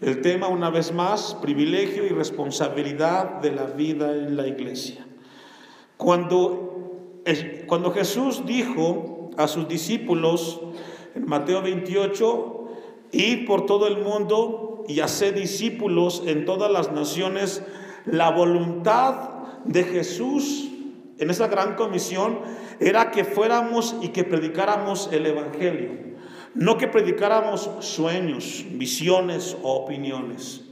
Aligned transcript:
El 0.00 0.20
tema, 0.22 0.48
una 0.48 0.70
vez 0.70 0.92
más, 0.92 1.36
privilegio 1.40 2.04
y 2.04 2.08
responsabilidad 2.08 3.40
de 3.40 3.52
la 3.52 3.64
vida 3.64 4.12
en 4.12 4.36
la 4.36 4.46
iglesia. 4.46 5.06
Cuando, 5.96 6.90
cuando 7.66 7.92
Jesús 7.92 8.44
dijo 8.44 9.30
a 9.36 9.46
sus 9.46 9.68
discípulos 9.68 10.60
en 11.14 11.26
Mateo 11.26 11.62
28, 11.62 12.68
ir 13.12 13.46
por 13.46 13.66
todo 13.66 13.86
el 13.86 13.98
mundo 13.98 14.84
y 14.88 15.00
hacer 15.00 15.34
discípulos 15.34 16.22
en 16.26 16.44
todas 16.44 16.70
las 16.70 16.92
naciones, 16.92 17.62
la 18.04 18.30
voluntad 18.30 19.30
de 19.64 19.84
Jesús 19.84 20.70
en 21.18 21.30
esa 21.30 21.46
gran 21.46 21.76
comisión 21.76 22.40
era 22.80 23.12
que 23.12 23.24
fuéramos 23.24 23.94
y 24.02 24.08
que 24.08 24.24
predicáramos 24.24 25.08
el 25.12 25.26
Evangelio. 25.26 26.13
No 26.54 26.78
que 26.78 26.86
predicáramos 26.86 27.68
sueños, 27.80 28.64
visiones 28.70 29.56
o 29.62 29.74
opiniones. 29.74 30.62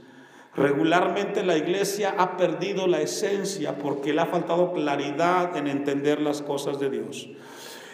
Regularmente 0.54 1.42
la 1.42 1.56
iglesia 1.56 2.14
ha 2.18 2.36
perdido 2.36 2.86
la 2.86 3.00
esencia 3.00 3.78
porque 3.78 4.12
le 4.12 4.20
ha 4.20 4.26
faltado 4.26 4.72
claridad 4.72 5.56
en 5.56 5.66
entender 5.66 6.20
las 6.20 6.40
cosas 6.40 6.78
de 6.78 6.90
Dios. 6.90 7.28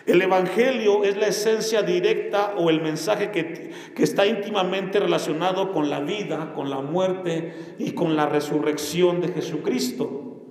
El 0.05 0.21
Evangelio 0.21 1.05
es 1.05 1.17
la 1.17 1.29
esencia 1.29 1.83
directa 1.83 2.55
o 2.59 2.69
el 2.69 2.83
mensaje 2.83 3.31
que, 3.31 3.71
que, 3.95 4.03
está 4.03 4.27
íntimamente 4.27 5.01
relacionado 5.01 5.73
con 5.73 5.89
la 5.89 6.01
vida, 6.01 6.53
con 6.55 6.69
la 6.69 6.81
muerte 6.81 7.75
y 7.79 7.93
con 7.93 8.17
la 8.17 8.27
resurrección 8.27 9.21
de 9.21 9.29
Jesucristo. 9.29 10.47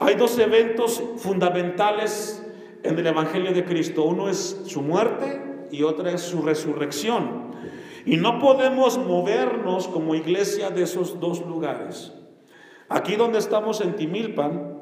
Hay 0.00 0.16
dos 0.16 0.38
eventos 0.38 1.02
fundamentales 1.16 2.42
en 2.82 2.98
el 2.98 3.06
Evangelio 3.06 3.52
de 3.52 3.64
Cristo. 3.64 4.04
Uno 4.04 4.28
es 4.28 4.62
su 4.66 4.82
muerte 4.82 5.47
y 5.70 5.82
otra 5.82 6.12
es 6.12 6.22
su 6.22 6.42
resurrección. 6.42 7.52
Y 8.04 8.16
no 8.16 8.38
podemos 8.38 8.98
movernos 8.98 9.88
como 9.88 10.14
iglesia 10.14 10.70
de 10.70 10.82
esos 10.82 11.20
dos 11.20 11.44
lugares. 11.44 12.12
Aquí 12.88 13.16
donde 13.16 13.38
estamos 13.38 13.80
en 13.80 13.96
Timilpan, 13.96 14.78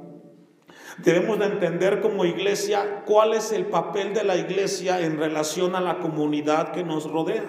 debemos 0.99 1.39
de 1.39 1.47
entender 1.47 2.01
como 2.01 2.25
iglesia 2.25 3.03
cuál 3.05 3.35
es 3.35 3.53
el 3.53 3.67
papel 3.67 4.15
de 4.15 4.25
la 4.25 4.37
iglesia 4.37 5.01
en 5.01 5.19
relación 5.19 5.75
a 5.75 5.81
la 5.81 5.99
comunidad 5.99 6.73
que 6.73 6.85
nos 6.85 7.11
rodea. 7.11 7.45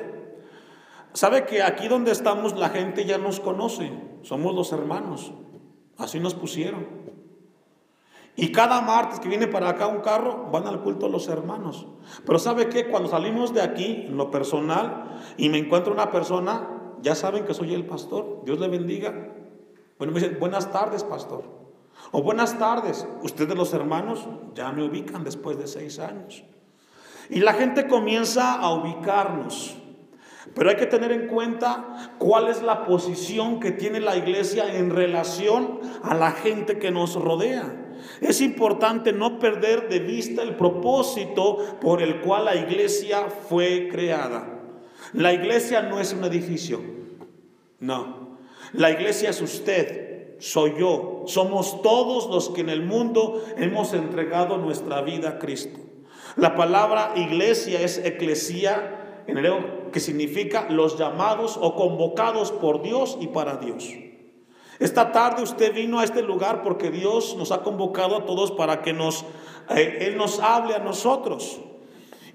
Sabe 1.14 1.46
que 1.46 1.64
aquí 1.64 1.88
donde 1.88 2.12
estamos 2.12 2.58
la 2.58 2.70
gente 2.70 3.06
ya 3.06 3.18
nos 3.18 3.40
conoce, 3.40 3.92
somos 4.24 4.54
los 4.54 4.72
hermanos, 4.72 5.34
así 5.98 6.20
nos 6.20 6.34
pusieron. 6.34 6.86
Y 8.40 8.52
cada 8.52 8.82
martes 8.82 9.20
que 9.20 9.30
viene 9.30 9.48
para 9.48 9.70
acá 9.70 9.88
un 9.88 10.02
carro, 10.02 10.50
van 10.52 10.68
al 10.68 10.82
culto 10.82 11.10
los 11.10 11.28
hermanos. 11.28 11.88
Pero 12.24 12.38
¿sabe 12.38 12.70
qué? 12.70 12.88
Cuando 12.88 13.10
salimos 13.10 13.52
de 13.52 13.64
aquí, 13.64 14.06
en 14.08 14.16
lo 14.16 14.30
personal, 14.30 15.20
y 15.38 15.50
me 15.50 15.58
encuentro 15.58 15.92
una 15.92 16.12
persona, 16.12 16.70
ya 17.02 17.16
saben 17.16 17.46
que 17.46 17.56
soy 17.56 17.74
el 17.74 17.88
pastor. 17.88 18.44
Dios 18.46 18.60
le 18.60 18.68
bendiga. 18.68 19.34
Bueno, 19.98 20.14
me 20.14 20.20
dicen, 20.20 20.38
buenas 20.40 20.72
tardes, 20.72 21.04
pastor. 21.04 21.46
O 22.12 22.22
buenas 22.22 22.60
tardes. 22.60 23.08
Ustedes 23.24 23.58
los 23.58 23.74
hermanos 23.74 24.28
ya 24.54 24.72
me 24.72 24.84
ubican 24.84 25.24
después 25.24 25.58
de 25.58 25.66
seis 25.66 25.98
años. 25.98 26.44
Y 27.32 27.40
la 27.40 27.54
gente 27.54 27.88
comienza 27.88 28.54
a 28.54 28.72
ubicarnos. 28.72 29.78
Pero 30.54 30.70
hay 30.70 30.76
que 30.76 30.86
tener 30.86 31.12
en 31.12 31.28
cuenta 31.28 32.14
cuál 32.20 32.50
es 32.50 32.62
la 32.62 32.86
posición 32.86 33.60
que 33.60 33.72
tiene 33.72 34.00
la 34.00 34.16
iglesia 34.16 34.78
en 34.78 34.92
relación 34.92 35.80
a 36.04 36.14
la 36.14 36.32
gente 36.34 36.78
que 36.78 36.92
nos 36.92 37.16
rodea. 37.16 37.86
Es 38.22 38.42
importante 38.42 39.14
no 39.14 39.40
perder 39.40 39.90
de 39.90 40.00
vista 40.00 40.42
el 40.42 40.56
propósito 40.56 41.58
por 41.80 42.02
el 42.02 42.22
cual 42.22 42.46
la 42.46 42.56
iglesia 42.56 43.28
fue 43.30 43.90
creada. 43.92 44.62
La 45.14 45.34
iglesia 45.34 45.82
no 45.84 46.00
es 46.00 46.14
un 46.14 46.24
edificio, 46.24 46.82
no. 47.80 48.38
La 48.74 48.92
iglesia 48.92 49.30
es 49.30 49.42
usted, 49.42 50.38
soy 50.40 50.74
yo, 50.78 51.24
somos 51.26 51.82
todos 51.82 52.28
los 52.30 52.50
que 52.50 52.62
en 52.62 52.70
el 52.70 52.84
mundo 52.84 53.44
hemos 53.58 53.94
entregado 53.94 54.58
nuestra 54.58 55.02
vida 55.02 55.30
a 55.30 55.40
Cristo. 55.40 55.80
La 56.36 56.56
palabra 56.56 57.14
iglesia 57.16 57.82
es 57.82 58.00
eclesía, 58.00 59.24
en 59.28 59.38
hebreo, 59.38 59.92
que 59.92 60.00
significa 60.00 60.68
los 60.70 60.98
llamados 60.98 61.58
o 61.60 61.76
convocados 61.76 62.52
por 62.52 62.82
Dios 62.82 63.18
y 63.22 63.28
para 63.28 63.58
Dios. 63.58 63.86
Esta 64.80 65.12
tarde 65.12 65.42
usted 65.42 65.74
vino 65.74 66.00
a 66.00 66.04
este 66.04 66.22
lugar 66.22 66.62
porque 66.62 66.92
Dios 66.92 67.36
nos 67.36 67.52
ha 67.52 67.64
convocado 67.64 68.16
a 68.16 68.26
todos 68.26 68.52
para 68.52 68.82
que 68.82 68.94
nos, 68.94 69.26
eh, 69.70 70.00
Él 70.02 70.18
nos 70.18 70.40
hable 70.40 70.76
a 70.76 70.80
nosotros. 70.80 71.60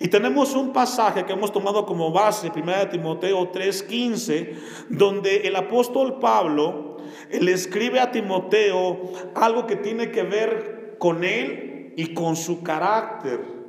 Y 0.00 0.08
tenemos 0.08 0.56
un 0.56 0.72
pasaje 0.72 1.25
que 1.25 1.32
hemos 1.32 1.52
tomado 1.52 1.86
como 1.86 2.10
base, 2.10 2.50
1 2.50 2.88
Timoteo 2.91 3.50
3:15, 3.52 4.56
donde 4.88 5.42
el 5.47 5.54
apóstol 5.54 6.19
Pablo 6.19 6.97
le 7.31 7.52
escribe 7.52 8.00
a 8.00 8.10
Timoteo 8.10 9.12
algo 9.36 9.66
que 9.66 9.76
tiene 9.76 10.10
que 10.10 10.25
ver 10.25 10.97
con 10.98 11.22
él 11.22 11.94
y 11.97 12.12
con 12.14 12.34
su 12.34 12.64
carácter. 12.64 13.62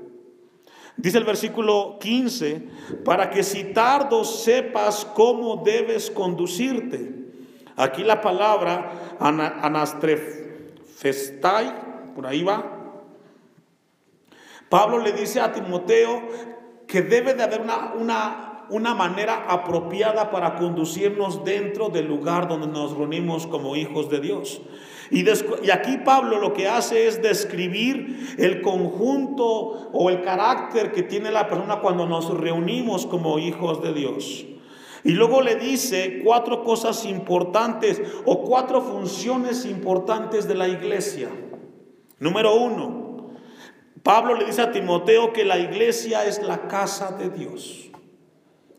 Dice 0.97 1.19
el 1.19 1.23
versículo 1.23 1.97
15, 1.99 2.67
para 3.05 3.29
que 3.29 3.43
si 3.43 3.65
tardo 3.65 4.23
sepas 4.23 5.05
cómo 5.05 5.57
debes 5.57 6.09
conducirte 6.09 7.22
Aquí 7.75 8.03
la 8.03 8.21
palabra 8.21 9.17
anastrefestai, 9.19 11.73
por 12.15 12.27
ahí 12.27 12.43
va. 12.43 12.63
Pablo 14.69 14.99
le 14.99 15.11
dice 15.11 15.39
a 15.39 15.51
Timoteo 15.51 16.21
que 16.87 17.01
debe 17.01 17.33
de 17.33 17.43
haber 17.43 17.61
una, 17.61 17.93
una, 17.95 18.65
una 18.69 18.93
manera 18.93 19.45
apropiada 19.47 20.31
para 20.31 20.55
conducirnos 20.55 21.43
dentro 21.43 21.89
del 21.89 22.07
lugar 22.07 22.47
donde 22.47 22.67
nos 22.67 22.97
reunimos 22.97 23.47
como 23.47 23.75
hijos 23.75 24.09
de 24.09 24.19
Dios. 24.19 24.61
Y, 25.11 25.25
y, 25.27 25.71
aquí 25.71 25.97
Pablo 26.03 26.39
lo 26.39 26.53
que 26.53 26.67
hace 26.67 27.07
es 27.07 27.21
describir 27.21 28.35
el 28.39 28.61
conjunto 28.61 29.89
o 29.91 30.09
el 30.09 30.21
carácter 30.21 30.91
que 30.91 31.03
tiene 31.03 31.31
la 31.31 31.47
persona 31.47 31.79
cuando 31.79 32.07
nos 32.07 32.35
reunimos 32.35 33.05
como 33.05 33.37
hijos 33.37 33.83
de 33.83 33.93
Dios. 33.93 34.47
Y 35.03 35.11
luego 35.11 35.41
le 35.41 35.55
dice 35.55 36.21
cuatro 36.23 36.63
cosas 36.63 37.05
importantes 37.05 38.01
o 38.25 38.41
cuatro 38.43 38.81
funciones 38.81 39.65
importantes 39.65 40.47
de 40.47 40.55
la 40.55 40.67
iglesia. 40.67 41.29
Número 42.19 42.55
uno, 42.55 43.31
Pablo 44.01 44.35
le 44.35 44.45
dice 44.45 44.61
a 44.61 44.71
Timoteo 44.71 45.33
que 45.33 45.43
la 45.43 45.57
iglesia 45.57 46.25
es 46.25 46.41
la 46.41 46.67
casa 46.67 47.11
de 47.11 47.29
Dios. 47.29 47.89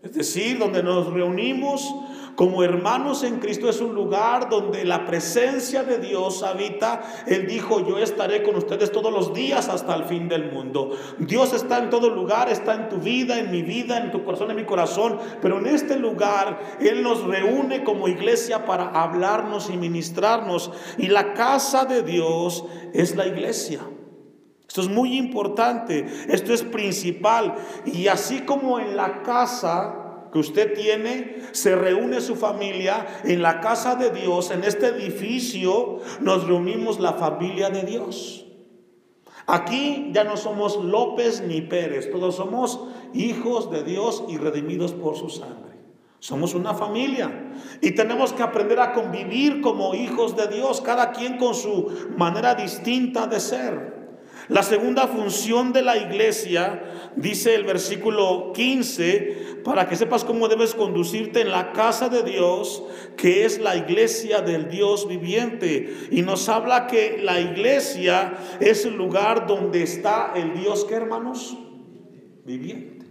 Es 0.03 0.13
decir, 0.13 0.59
donde 0.59 0.83
nos 0.83 1.13
reunimos 1.13 1.95
como 2.35 2.65
hermanos 2.65 3.23
en 3.23 3.39
Cristo 3.39 3.69
es 3.69 3.81
un 3.81 3.95
lugar 3.95 4.49
donde 4.49 4.85
la 4.85 5.07
presencia 5.07 5.85
de 5.85 5.99
Dios 5.99 6.43
habita. 6.43 7.03
Él 7.27 7.47
dijo, 7.47 7.87
yo 7.87 7.99
estaré 7.99 8.43
con 8.43 8.57
ustedes 8.57 8.91
todos 8.91 9.13
los 9.13 9.33
días 9.33 9.69
hasta 9.69 9.95
el 9.95 10.05
fin 10.05 10.29
del 10.29 10.51
mundo. 10.51 10.91
Dios 11.19 11.53
está 11.53 11.79
en 11.79 11.91
todo 11.91 12.11
lugar, 12.11 12.51
está 12.51 12.75
en 12.75 12.89
tu 12.89 12.97
vida, 12.97 13.39
en 13.39 13.51
mi 13.51 13.63
vida, 13.63 13.99
en 13.99 14.11
tu 14.11 14.25
corazón, 14.25 14.51
en 14.51 14.57
mi 14.57 14.65
corazón. 14.65 15.19
Pero 15.41 15.59
en 15.59 15.67
este 15.67 15.97
lugar 15.97 16.59
Él 16.81 17.03
nos 17.03 17.23
reúne 17.23 17.85
como 17.85 18.09
iglesia 18.09 18.65
para 18.67 18.89
hablarnos 18.89 19.71
y 19.71 19.77
ministrarnos. 19.77 20.73
Y 20.99 21.07
la 21.09 21.35
casa 21.35 21.85
de 21.85 22.03
Dios 22.03 22.65
es 22.93 23.15
la 23.15 23.27
iglesia. 23.27 23.81
Esto 24.67 24.81
es 24.81 24.89
muy 24.89 25.17
importante, 25.17 26.05
esto 26.29 26.53
es 26.53 26.65
principal. 26.65 27.55
Y 27.85 28.09
así 28.09 28.41
como 28.41 28.81
en 28.81 28.97
la 28.97 29.23
casa 29.23 30.04
que 30.35 30.41
usted 30.41 30.75
tiene, 30.75 31.37
se 31.53 31.77
reúne 31.77 32.21
su 32.21 32.35
familia 32.35 33.07
en 33.23 33.41
la 33.41 33.61
casa 33.61 33.95
de 33.95 34.11
Dios, 34.11 34.51
en 34.51 34.65
este 34.65 34.89
edificio, 34.89 36.01
nos 36.21 36.49
reunimos 36.49 36.99
la 36.99 37.13
familia 37.13 37.71
de 37.71 37.85
Dios. 37.85 38.45
Aquí 39.47 40.11
ya 40.13 40.25
no 40.25 40.37
somos 40.37 40.83
López 40.83 41.41
ni 41.47 41.61
Pérez, 41.61 42.11
todos 42.11 42.35
somos 42.35 42.81
hijos 43.13 43.71
de 43.71 43.85
Dios 43.85 44.25
y 44.29 44.37
redimidos 44.37 44.93
por 44.93 45.17
su 45.17 45.29
sangre. 45.29 45.79
Somos 46.19 46.55
una 46.55 46.75
familia 46.75 47.53
y 47.81 47.93
tenemos 47.93 48.33
que 48.33 48.43
aprender 48.43 48.81
a 48.81 48.93
convivir 48.93 49.61
como 49.61 49.95
hijos 49.95 50.35
de 50.35 50.49
Dios, 50.49 50.81
cada 50.81 51.13
quien 51.13 51.39
con 51.39 51.55
su 51.55 51.93
manera 52.17 52.57
distinta 52.57 53.29
de 53.29 53.39
ser. 53.39 53.94
La 54.49 54.63
segunda 54.63 55.07
función 55.09 55.73
de 55.73 55.81
la 55.81 55.97
iglesia, 55.97 57.13
dice 57.17 57.55
el 57.55 57.65
versículo 57.65 58.53
15, 58.53 59.61
para 59.65 59.89
que 59.89 59.97
sepas 59.97 60.23
cómo 60.23 60.49
debes 60.49 60.75
conducirte 60.75 61.41
en 61.41 61.51
la 61.51 61.73
casa 61.73 62.11
de 62.11 62.23
Dios, 62.23 62.83
que 63.17 63.47
es 63.47 63.59
la 63.59 63.75
iglesia 63.75 64.43
del 64.43 64.69
Dios 64.69 65.09
viviente. 65.09 66.09
Y 66.11 66.21
nos 66.21 66.51
habla 66.51 66.87
que 66.87 67.21
la 67.23 67.41
iglesia 67.41 68.35
es 68.61 68.85
el 68.85 68.97
lugar 68.97 69.47
donde 69.47 69.83
está 69.83 70.33
el 70.37 70.53
Dios, 70.61 70.85
que 70.85 70.95
hermanos? 70.95 71.57
Viviente. 72.45 73.07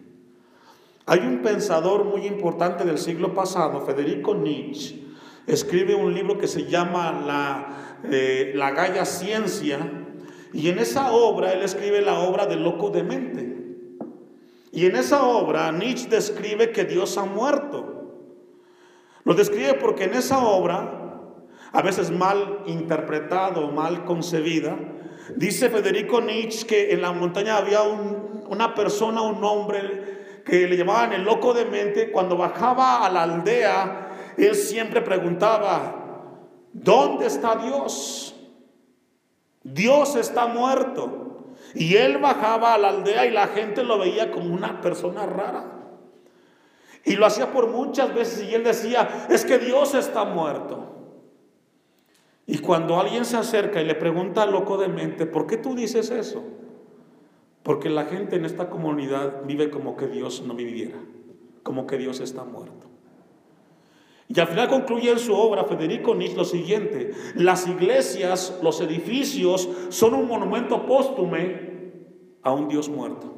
Hay 1.08 1.20
un 1.20 1.42
pensador 1.42 2.06
muy 2.06 2.28
importante 2.28 2.86
del 2.86 3.00
siglo 3.00 3.34
pasado, 3.34 3.82
Federico 3.82 4.36
Nietzsche, 4.36 5.04
escribe 5.48 5.96
un 5.96 6.14
libro 6.14 6.38
que 6.38 6.48
se 6.48 6.66
llama 6.66 7.12
La, 7.26 8.00
eh, 8.10 8.54
la 8.56 8.72
Gaya 8.72 9.04
Ciencia 9.04 10.03
y 10.54 10.70
en 10.70 10.78
esa 10.78 11.12
obra 11.12 11.52
él 11.52 11.64
escribe 11.64 12.02
la 12.02 12.20
obra 12.20 12.46
de 12.46 12.56
loco 12.56 12.92
de 12.92 13.04
mente. 13.04 13.58
Y 14.72 14.86
en 14.86 14.96
esa 14.96 15.24
obra 15.24 15.72
Nietzsche 15.72 16.08
describe 16.08 16.72
que 16.72 16.86
Dios 16.86 17.18
ha 17.18 17.26
muerto. 17.26 17.94
Lo 19.24 19.34
describe 19.34 19.74
porque 19.76 20.04
en 20.06 20.14
esa 20.14 20.40
obra, 20.46 21.32
a 21.72 21.82
veces 21.82 22.12
mal 22.12 22.64
interpretada 22.68 23.60
o 23.62 23.72
mal 23.72 24.06
concebida, 24.06 24.78
dice 25.36 25.70
Federico 25.70 26.22
Nietzsche 26.22 26.68
que 26.68 26.92
en 26.92 27.02
la 27.02 27.12
montaña 27.12 27.58
había 27.58 27.82
una 27.84 28.76
persona, 28.76 29.22
un 29.22 29.44
hombre 29.44 30.42
que 30.46 30.68
le 30.68 30.78
llamaban 30.78 31.14
el 31.14 31.24
loco 31.24 31.54
de 31.54 31.66
mente. 31.66 32.12
Cuando 32.12 32.38
bajaba 32.38 33.06
a 33.06 33.10
la 33.10 33.24
aldea, 33.24 34.34
él 34.38 34.56
siempre 34.56 35.02
preguntaba, 35.02 36.30
¿dónde 36.74 37.28
está 37.28 37.56
Dios? 37.56 38.33
Dios 39.63 40.15
está 40.15 40.48
muerto. 40.48 41.19
Y 41.75 41.95
él 41.95 42.18
bajaba 42.18 42.74
a 42.74 42.77
la 42.77 42.89
aldea 42.89 43.25
y 43.25 43.31
la 43.31 43.48
gente 43.48 43.83
lo 43.83 43.98
veía 43.98 44.31
como 44.31 44.54
una 44.54 44.81
persona 44.81 45.25
rara. 45.25 45.74
Y 47.06 47.15
lo 47.15 47.25
hacía 47.25 47.51
por 47.51 47.68
muchas 47.68 48.13
veces 48.13 48.50
y 48.50 48.54
él 48.54 48.63
decía, 48.63 49.27
es 49.30 49.44
que 49.44 49.60
Dios 49.60 49.94
está 49.94 50.24
muerto. 50.24 50.94
Y 52.45 52.60
cuando 52.60 53.00
alguien 53.00 53.25
se 53.25 53.38
acerca 53.38 53.81
y 53.81 53.86
le 53.86 53.95
pregunta 53.95 54.45
loco 54.45 54.77
de 54.77 54.88
mente, 54.88 55.25
¿por 55.25 55.48
qué 55.48 55.57
tú 55.57 55.75
dices 55.75 56.12
eso? 56.12 56.44
Porque 57.63 57.89
la 57.89 58.06
gente 58.06 58.36
en 58.36 58.45
esta 58.45 58.69
comunidad 58.69 59.44
vive 59.45 59.69
como 59.69 59.95
que 59.95 60.07
Dios 60.07 60.44
no 60.45 60.54
viviera, 60.54 61.00
como 61.63 61.88
que 61.88 61.98
Dios 61.98 62.19
está 62.19 62.44
muerto. 62.44 62.93
Y 64.36 64.40
al 64.40 64.48
final 64.48 64.68
concluye 64.68 65.12
en 65.12 65.20
su 65.20 65.36
obra 65.36 65.66
Federico 65.66 66.16
Nietzsche 66.16 66.38
lo 66.38 66.46
siguiente, 66.46 67.12
las 67.36 67.68
iglesias, 67.68 68.58
los 68.64 68.82
edificios 68.82 69.70
son 69.90 70.16
un 70.16 70.28
monumento 70.28 70.88
póstume 70.88 71.92
a 72.42 72.52
un 72.52 72.68
Dios 72.68 72.90
muerto. 72.90 73.32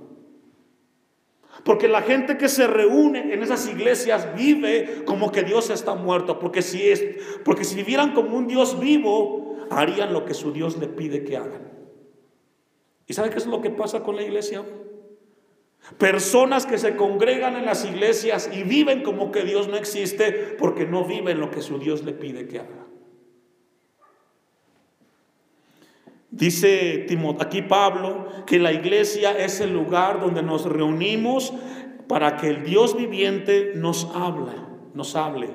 Porque 1.65 1.87
la 1.87 2.01
gente 2.01 2.37
que 2.37 2.47
se 2.47 2.67
reúne 2.67 3.33
en 3.33 3.43
esas 3.43 3.67
iglesias 3.67 4.35
vive 4.35 5.03
como 5.05 5.31
que 5.31 5.43
Dios 5.43 5.69
está 5.69 5.95
muerto. 5.95 6.39
Porque 6.39 6.61
si, 6.61 6.87
es, 6.87 7.03
porque 7.43 7.63
si 7.63 7.75
vivieran 7.75 8.13
como 8.13 8.37
un 8.37 8.47
Dios 8.47 8.79
vivo, 8.79 9.57
harían 9.71 10.13
lo 10.13 10.25
que 10.25 10.33
su 10.33 10.51
Dios 10.53 10.77
le 10.77 10.87
pide 10.87 11.23
que 11.23 11.37
hagan. 11.37 11.71
¿Y 13.07 13.13
sabe 13.13 13.31
qué 13.31 13.37
es 13.37 13.47
lo 13.47 13.61
que 13.61 13.69
pasa 13.69 14.03
con 14.03 14.15
la 14.15 14.21
iglesia? 14.21 14.63
Personas 15.97 16.65
que 16.65 16.77
se 16.77 16.95
congregan 16.95 17.55
en 17.55 17.65
las 17.65 17.85
iglesias 17.85 18.49
y 18.51 18.63
viven 18.63 19.03
como 19.03 19.31
que 19.31 19.43
Dios 19.43 19.67
no 19.67 19.77
existe 19.77 20.55
porque 20.57 20.85
no 20.85 21.05
viven 21.05 21.39
lo 21.39 21.51
que 21.51 21.61
su 21.61 21.77
Dios 21.77 22.03
le 22.03 22.13
pide 22.13 22.47
que 22.47 22.59
haga. 22.59 22.85
Dice 26.31 27.07
aquí 27.39 27.61
Pablo 27.61 28.27
que 28.45 28.59
la 28.59 28.73
iglesia 28.73 29.31
es 29.31 29.61
el 29.61 29.73
lugar 29.73 30.19
donde 30.19 30.43
nos 30.43 30.65
reunimos 30.65 31.53
para 32.09 32.35
que 32.35 32.49
el 32.49 32.63
Dios 32.63 32.97
viviente 32.97 33.71
nos 33.75 34.09
hable, 34.13 34.51
nos 34.93 35.15
hable. 35.15 35.49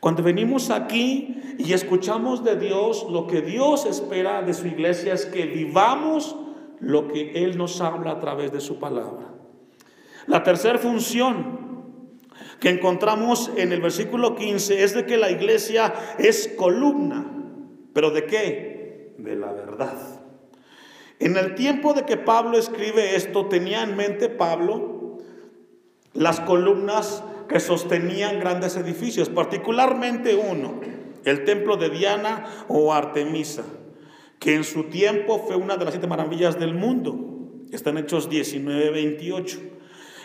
Cuando 0.00 0.22
venimos 0.22 0.70
aquí 0.70 1.36
y 1.58 1.74
escuchamos 1.74 2.42
de 2.42 2.56
Dios, 2.56 3.06
lo 3.10 3.26
que 3.26 3.42
Dios 3.42 3.84
espera 3.84 4.40
de 4.40 4.54
su 4.54 4.66
iglesia 4.66 5.12
es 5.12 5.26
que 5.26 5.44
vivamos 5.44 6.34
lo 6.78 7.08
que 7.08 7.32
Él 7.44 7.58
nos 7.58 7.82
habla 7.82 8.12
a 8.12 8.20
través 8.20 8.52
de 8.52 8.60
su 8.60 8.78
palabra. 8.78 9.29
La 10.26 10.42
tercera 10.42 10.78
función 10.78 11.70
que 12.60 12.68
encontramos 12.68 13.50
en 13.56 13.72
el 13.72 13.80
versículo 13.80 14.34
15 14.34 14.84
es 14.84 14.94
de 14.94 15.06
que 15.06 15.16
la 15.16 15.30
iglesia 15.30 15.92
es 16.18 16.48
columna. 16.56 17.26
¿Pero 17.92 18.10
de 18.10 18.26
qué? 18.26 18.70
de 19.22 19.36
la 19.36 19.52
verdad. 19.52 19.96
En 21.18 21.36
el 21.36 21.54
tiempo 21.54 21.92
de 21.92 22.04
que 22.04 22.16
Pablo 22.16 22.58
escribe 22.58 23.16
esto, 23.16 23.46
tenía 23.46 23.82
en 23.82 23.96
mente 23.96 24.28
Pablo 24.28 25.18
las 26.12 26.40
columnas 26.40 27.22
que 27.48 27.60
sostenían 27.60 28.40
grandes 28.40 28.76
edificios, 28.76 29.28
particularmente 29.28 30.34
uno, 30.34 30.80
el 31.24 31.44
templo 31.44 31.76
de 31.76 31.90
Diana 31.90 32.46
o 32.68 32.92
Artemisa, 32.92 33.64
que 34.38 34.54
en 34.54 34.64
su 34.64 34.84
tiempo 34.84 35.44
fue 35.46 35.56
una 35.56 35.76
de 35.76 35.84
las 35.84 35.94
siete 35.94 36.06
maravillas 36.06 36.58
del 36.58 36.74
mundo. 36.74 37.18
Están 37.70 37.98
Hechos 37.98 38.30
19, 38.30 38.90
28. 38.90 39.60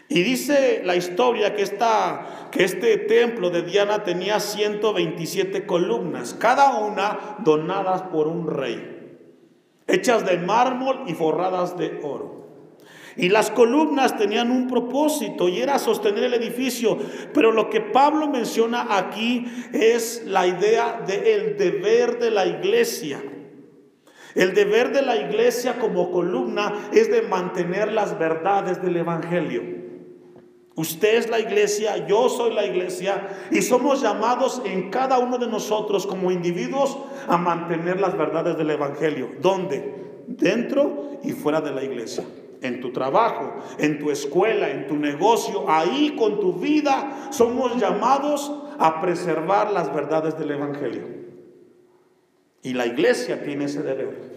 Y 0.07 0.22
dice 0.22 0.81
la 0.84 0.96
historia 0.96 1.56
que, 1.56 1.63
esta, 1.63 2.50
que 2.52 2.63
este 2.63 2.98
templo 2.98 3.50
de 3.50 3.63
Diana 3.63 4.04
tenía 4.04 4.40
127 4.40 5.66
columnas, 5.66 6.36
cada 6.36 6.78
una 6.80 7.38
donadas 7.40 8.04
por 8.04 8.28
un 8.28 8.48
rey, 8.48 9.18
hechas 9.88 10.25
de 10.25 10.38
mármol 10.38 11.06
y 11.07 11.13
forradas 11.13 11.78
de 11.78 12.00
oro. 12.04 12.46
Y 13.18 13.30
las 13.30 13.50
columnas 13.50 14.18
tenían 14.18 14.52
un 14.52 14.68
propósito 14.68 15.48
y 15.48 15.62
era 15.62 15.80
sostener 15.80 16.25
el 16.25 16.34
edificio. 16.34 16.98
Pero 17.34 17.54
lo 17.54 17.69
que 17.69 17.80
Pablo 17.80 18.28
menciona 18.28 18.98
aquí 18.98 19.46
es 19.72 20.24
la 20.25 20.46
idea 20.46 21.01
del 21.08 21.56
deber 21.58 22.19
de 22.19 22.31
la 22.31 22.46
iglesia. 22.46 23.24
El 24.36 24.54
deber 24.54 24.92
de 24.92 25.01
la 25.01 25.16
iglesia 25.16 25.80
como 25.80 26.12
columna 26.12 26.90
es 26.92 27.10
de 27.10 27.22
mantener 27.22 27.94
las 27.94 28.19
verdades 28.19 28.81
del 28.81 28.98
Evangelio. 28.98 29.85
Usted 30.75 31.16
es 31.16 31.30
la 31.30 31.39
iglesia, 31.39 32.06
yo 32.06 32.27
soy 32.27 32.54
la 32.54 32.66
iglesia 32.66 33.30
y 33.50 33.62
somos 33.62 34.01
llamados 34.01 34.62
en 34.66 34.89
cada 34.89 35.19
uno 35.19 35.38
de 35.38 35.48
nosotros 35.48 36.06
como 36.06 36.31
individuos 36.31 36.98
a 37.27 37.38
mantener 37.38 38.01
las 38.01 38.18
verdades 38.18 38.57
del 38.57 38.72
Evangelio. 38.72 39.31
¿Dónde? 39.39 40.24
Dentro 40.27 41.19
y 41.24 41.31
fuera 41.31 41.62
de 41.62 41.72
la 41.72 41.83
iglesia. 41.83 42.25
En 42.62 42.81
tu 42.81 42.92
trabajo, 42.92 43.54
en 43.77 44.00
tu 44.00 44.12
escuela, 44.12 44.69
en 44.69 44.88
tu 44.88 44.98
negocio, 44.98 45.63
ahí 45.69 46.13
con 46.18 46.42
tu 46.42 46.54
vida 46.54 47.30
somos 47.30 47.77
llamados 47.77 48.51
a 48.77 49.00
preservar 49.01 49.72
las 49.72 49.94
verdades 49.94 50.38
del 50.38 50.51
Evangelio. 50.51 51.04
Y 52.63 52.74
la 52.74 52.86
iglesia 52.86 53.44
tiene 53.44 53.66
ese 53.66 53.81
deber. 53.81 54.36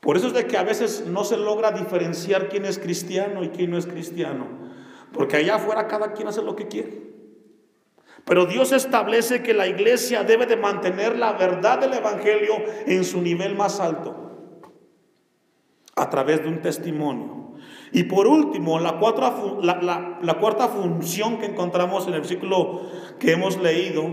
Por 0.00 0.18
eso 0.18 0.26
es 0.26 0.34
de 0.34 0.46
que 0.46 0.58
a 0.58 0.64
veces 0.64 1.04
no 1.06 1.24
se 1.24 1.36
logra 1.36 1.72
diferenciar 1.72 2.48
quién 2.48 2.66
es 2.66 2.78
cristiano 2.78 3.42
y 3.42 3.48
quién 3.48 3.70
no 3.70 3.78
es 3.78 3.86
cristiano. 3.86 4.65
Porque 5.12 5.36
allá 5.36 5.56
afuera 5.56 5.86
cada 5.86 6.12
quien 6.12 6.28
hace 6.28 6.42
lo 6.42 6.56
que 6.56 6.68
quiere. 6.68 7.06
Pero 8.26 8.46
Dios 8.46 8.72
establece 8.72 9.42
que 9.42 9.54
la 9.54 9.68
iglesia 9.68 10.24
debe 10.24 10.46
de 10.46 10.56
mantener 10.56 11.16
la 11.16 11.34
verdad 11.34 11.78
del 11.78 11.92
Evangelio 11.92 12.56
en 12.86 13.04
su 13.04 13.22
nivel 13.22 13.54
más 13.54 13.78
alto, 13.78 14.16
a 15.94 16.10
través 16.10 16.42
de 16.42 16.48
un 16.48 16.60
testimonio. 16.60 17.54
Y 17.92 18.02
por 18.02 18.26
último, 18.26 18.80
la 18.80 18.98
cuarta, 18.98 19.32
la, 19.62 20.38
cuarta 20.40 20.66
función 20.68 21.38
que 21.38 21.46
encontramos 21.46 22.08
en 22.08 22.14
el 22.14 22.20
versículo 22.20 22.82
que 23.20 23.32
hemos 23.32 23.58
leído 23.58 24.12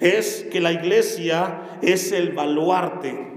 es 0.00 0.46
que 0.52 0.60
la 0.60 0.72
iglesia 0.72 1.78
es 1.80 2.12
el 2.12 2.32
baluarte. 2.32 3.32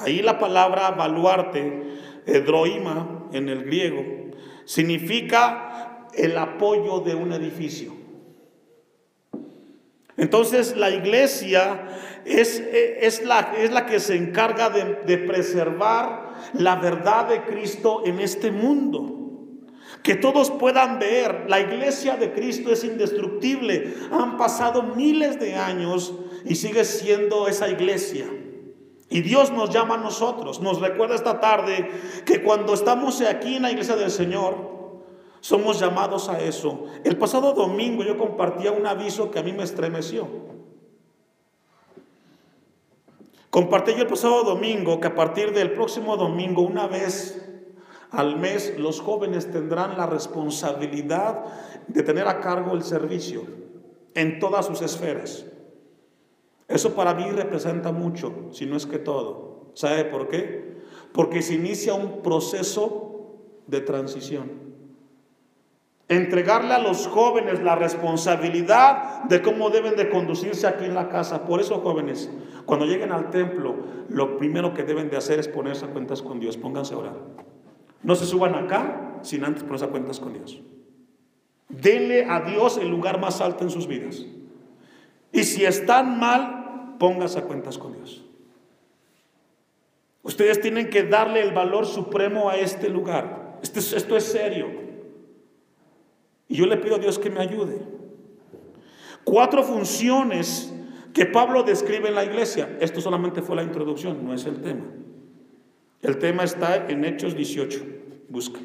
Ahí 0.00 0.22
la 0.22 0.40
palabra 0.40 0.90
baluarte, 0.90 1.84
droima 2.44 3.28
en 3.32 3.48
el 3.48 3.64
griego, 3.64 4.02
significa 4.64 5.67
el 6.14 6.36
apoyo 6.36 7.00
de 7.00 7.14
un 7.14 7.32
edificio. 7.32 7.92
Entonces 10.16 10.76
la 10.76 10.90
iglesia 10.90 11.86
es, 12.24 12.60
es, 12.60 13.24
la, 13.24 13.54
es 13.56 13.70
la, 13.70 13.86
que 13.86 14.00
se 14.00 14.16
encarga 14.16 14.68
de, 14.68 14.96
de 15.06 15.18
preservar 15.18 16.34
la 16.54 16.76
verdad 16.76 17.28
de 17.28 17.42
Cristo 17.42 18.02
en 18.04 18.18
este 18.18 18.50
mundo. 18.50 19.14
Que 20.02 20.16
todos 20.16 20.50
puedan 20.50 20.98
ver, 20.98 21.44
la 21.48 21.60
iglesia 21.60 22.16
de 22.16 22.32
Cristo 22.32 22.72
es 22.72 22.82
indestructible. 22.82 23.94
Han 24.10 24.36
pasado 24.36 24.82
miles 24.82 25.38
de 25.38 25.54
años 25.54 26.14
y 26.44 26.56
sigue 26.56 26.84
siendo 26.84 27.46
esa 27.46 27.68
iglesia. 27.68 28.26
Y 29.10 29.22
Dios 29.22 29.52
nos 29.52 29.70
llama 29.70 29.94
a 29.94 29.98
nosotros, 29.98 30.60
nos 30.60 30.80
recuerda 30.80 31.14
esta 31.14 31.40
tarde 31.40 31.90
que 32.26 32.42
cuando 32.42 32.74
estamos 32.74 33.22
aquí 33.22 33.56
en 33.56 33.62
la 33.62 33.70
iglesia 33.70 33.96
del 33.96 34.10
Señor, 34.10 34.77
somos 35.48 35.80
llamados 35.80 36.28
a 36.28 36.38
eso. 36.42 36.84
El 37.04 37.16
pasado 37.16 37.54
domingo 37.54 38.04
yo 38.04 38.18
compartía 38.18 38.70
un 38.70 38.86
aviso 38.86 39.30
que 39.30 39.38
a 39.38 39.42
mí 39.42 39.54
me 39.54 39.62
estremeció. 39.62 40.28
Compartí 43.48 43.92
yo 43.92 44.02
el 44.02 44.08
pasado 44.08 44.44
domingo 44.44 45.00
que 45.00 45.06
a 45.06 45.14
partir 45.14 45.54
del 45.54 45.72
próximo 45.72 46.18
domingo, 46.18 46.60
una 46.60 46.86
vez 46.86 47.50
al 48.10 48.36
mes, 48.36 48.78
los 48.78 49.00
jóvenes 49.00 49.50
tendrán 49.50 49.96
la 49.96 50.04
responsabilidad 50.04 51.46
de 51.86 52.02
tener 52.02 52.28
a 52.28 52.40
cargo 52.40 52.74
el 52.74 52.82
servicio 52.82 53.44
en 54.12 54.40
todas 54.40 54.66
sus 54.66 54.82
esferas. 54.82 55.46
Eso 56.68 56.94
para 56.94 57.14
mí 57.14 57.24
representa 57.30 57.90
mucho, 57.90 58.50
si 58.52 58.66
no 58.66 58.76
es 58.76 58.84
que 58.84 58.98
todo. 58.98 59.70
¿Sabe 59.72 60.04
por 60.04 60.28
qué? 60.28 60.76
Porque 61.14 61.40
se 61.40 61.54
inicia 61.54 61.94
un 61.94 62.20
proceso 62.20 63.38
de 63.66 63.80
transición 63.80 64.67
entregarle 66.08 66.72
a 66.72 66.78
los 66.78 67.06
jóvenes 67.06 67.62
la 67.62 67.76
responsabilidad 67.76 69.24
de 69.24 69.42
cómo 69.42 69.70
deben 69.70 69.94
de 69.94 70.08
conducirse 70.08 70.66
aquí 70.66 70.86
en 70.86 70.94
la 70.94 71.08
casa. 71.08 71.44
Por 71.44 71.60
eso, 71.60 71.80
jóvenes, 71.80 72.30
cuando 72.64 72.86
lleguen 72.86 73.12
al 73.12 73.30
templo, 73.30 73.76
lo 74.08 74.38
primero 74.38 74.72
que 74.72 74.84
deben 74.84 75.10
de 75.10 75.18
hacer 75.18 75.38
es 75.38 75.48
ponerse 75.48 75.84
a 75.84 75.88
cuentas 75.88 76.22
con 76.22 76.40
Dios. 76.40 76.56
Pónganse 76.56 76.94
a 76.94 76.98
orar. 76.98 77.16
No 78.02 78.14
se 78.14 78.24
suban 78.24 78.54
acá 78.54 79.18
sin 79.22 79.44
antes 79.44 79.62
ponerse 79.62 79.84
a 79.84 79.90
cuentas 79.90 80.18
con 80.18 80.32
Dios. 80.32 80.60
Denle 81.68 82.24
a 82.24 82.40
Dios 82.40 82.78
el 82.78 82.88
lugar 82.88 83.20
más 83.20 83.42
alto 83.42 83.64
en 83.64 83.70
sus 83.70 83.86
vidas. 83.86 84.24
Y 85.30 85.44
si 85.44 85.66
están 85.66 86.18
mal, 86.18 86.96
póngase 86.98 87.40
a 87.40 87.42
cuentas 87.42 87.76
con 87.76 87.92
Dios. 87.92 88.24
Ustedes 90.22 90.60
tienen 90.60 90.88
que 90.88 91.02
darle 91.02 91.42
el 91.42 91.52
valor 91.52 91.84
supremo 91.84 92.48
a 92.48 92.56
este 92.56 92.88
lugar. 92.88 93.58
Esto 93.62 93.78
es, 93.78 93.92
esto 93.92 94.16
es 94.16 94.24
serio. 94.24 94.87
Y 96.48 96.56
yo 96.56 96.66
le 96.66 96.78
pido 96.78 96.96
a 96.96 96.98
Dios 96.98 97.18
que 97.18 97.30
me 97.30 97.40
ayude. 97.40 97.80
Cuatro 99.24 99.62
funciones 99.62 100.72
que 101.12 101.26
Pablo 101.26 101.62
describe 101.62 102.08
en 102.08 102.14
la 102.14 102.24
iglesia. 102.24 102.76
Esto 102.80 103.00
solamente 103.00 103.42
fue 103.42 103.56
la 103.56 103.62
introducción, 103.62 104.24
no 104.24 104.32
es 104.32 104.46
el 104.46 104.62
tema. 104.62 104.86
El 106.00 106.18
tema 106.18 106.44
está 106.44 106.88
en 106.88 107.04
Hechos 107.04 107.34
18. 107.36 107.84
Busca. 108.28 108.60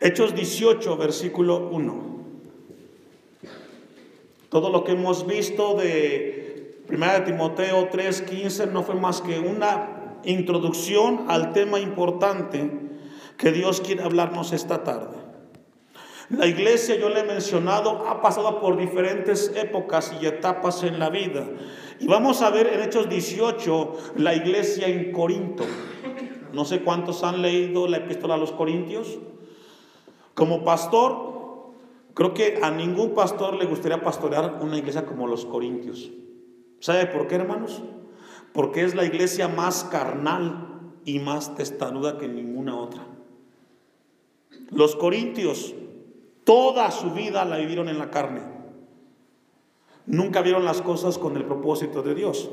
Hechos 0.00 0.34
18, 0.34 0.96
versículo 0.96 1.68
1. 1.68 2.12
Todo 4.48 4.70
lo 4.70 4.82
que 4.82 4.92
hemos 4.92 5.26
visto 5.26 5.76
de 5.76 6.82
1 6.88 7.24
Timoteo 7.24 7.88
3, 7.90 8.22
15 8.22 8.66
no 8.66 8.82
fue 8.82 8.96
más 8.96 9.20
que 9.20 9.38
una 9.38 10.18
introducción 10.24 11.26
al 11.28 11.52
tema 11.52 11.78
importante 11.78 12.91
que 13.42 13.50
Dios 13.50 13.80
quiere 13.80 14.04
hablarnos 14.04 14.52
esta 14.52 14.84
tarde. 14.84 15.16
La 16.30 16.46
iglesia, 16.46 16.94
yo 16.94 17.08
le 17.08 17.20
he 17.20 17.24
mencionado, 17.24 18.06
ha 18.08 18.22
pasado 18.22 18.60
por 18.60 18.76
diferentes 18.76 19.52
épocas 19.56 20.14
y 20.22 20.26
etapas 20.26 20.84
en 20.84 21.00
la 21.00 21.10
vida. 21.10 21.44
Y 21.98 22.06
vamos 22.06 22.40
a 22.40 22.50
ver 22.50 22.68
en 22.68 22.82
Hechos 22.82 23.08
18 23.08 23.96
la 24.18 24.36
iglesia 24.36 24.86
en 24.86 25.10
Corinto. 25.10 25.64
No 26.52 26.64
sé 26.64 26.82
cuántos 26.82 27.24
han 27.24 27.42
leído 27.42 27.88
la 27.88 27.96
epístola 27.96 28.34
a 28.34 28.38
los 28.38 28.52
Corintios. 28.52 29.18
Como 30.34 30.62
pastor, 30.62 31.72
creo 32.14 32.34
que 32.34 32.60
a 32.62 32.70
ningún 32.70 33.12
pastor 33.12 33.54
le 33.54 33.64
gustaría 33.64 34.00
pastorear 34.00 34.60
una 34.60 34.78
iglesia 34.78 35.04
como 35.04 35.26
los 35.26 35.46
Corintios. 35.46 36.12
¿Sabe 36.78 37.06
por 37.06 37.26
qué, 37.26 37.34
hermanos? 37.34 37.82
Porque 38.52 38.84
es 38.84 38.94
la 38.94 39.04
iglesia 39.04 39.48
más 39.48 39.82
carnal 39.82 40.92
y 41.04 41.18
más 41.18 41.56
testanuda 41.56 42.18
que 42.18 42.28
ninguna 42.28 42.76
otra. 42.76 43.11
Los 44.72 44.96
Corintios 44.96 45.74
toda 46.44 46.90
su 46.90 47.10
vida 47.10 47.44
la 47.44 47.58
vivieron 47.58 47.88
en 47.88 47.98
la 47.98 48.10
carne. 48.10 48.40
Nunca 50.06 50.42
vieron 50.42 50.64
las 50.64 50.82
cosas 50.82 51.18
con 51.18 51.36
el 51.36 51.44
propósito 51.44 52.02
de 52.02 52.14
Dios. 52.14 52.50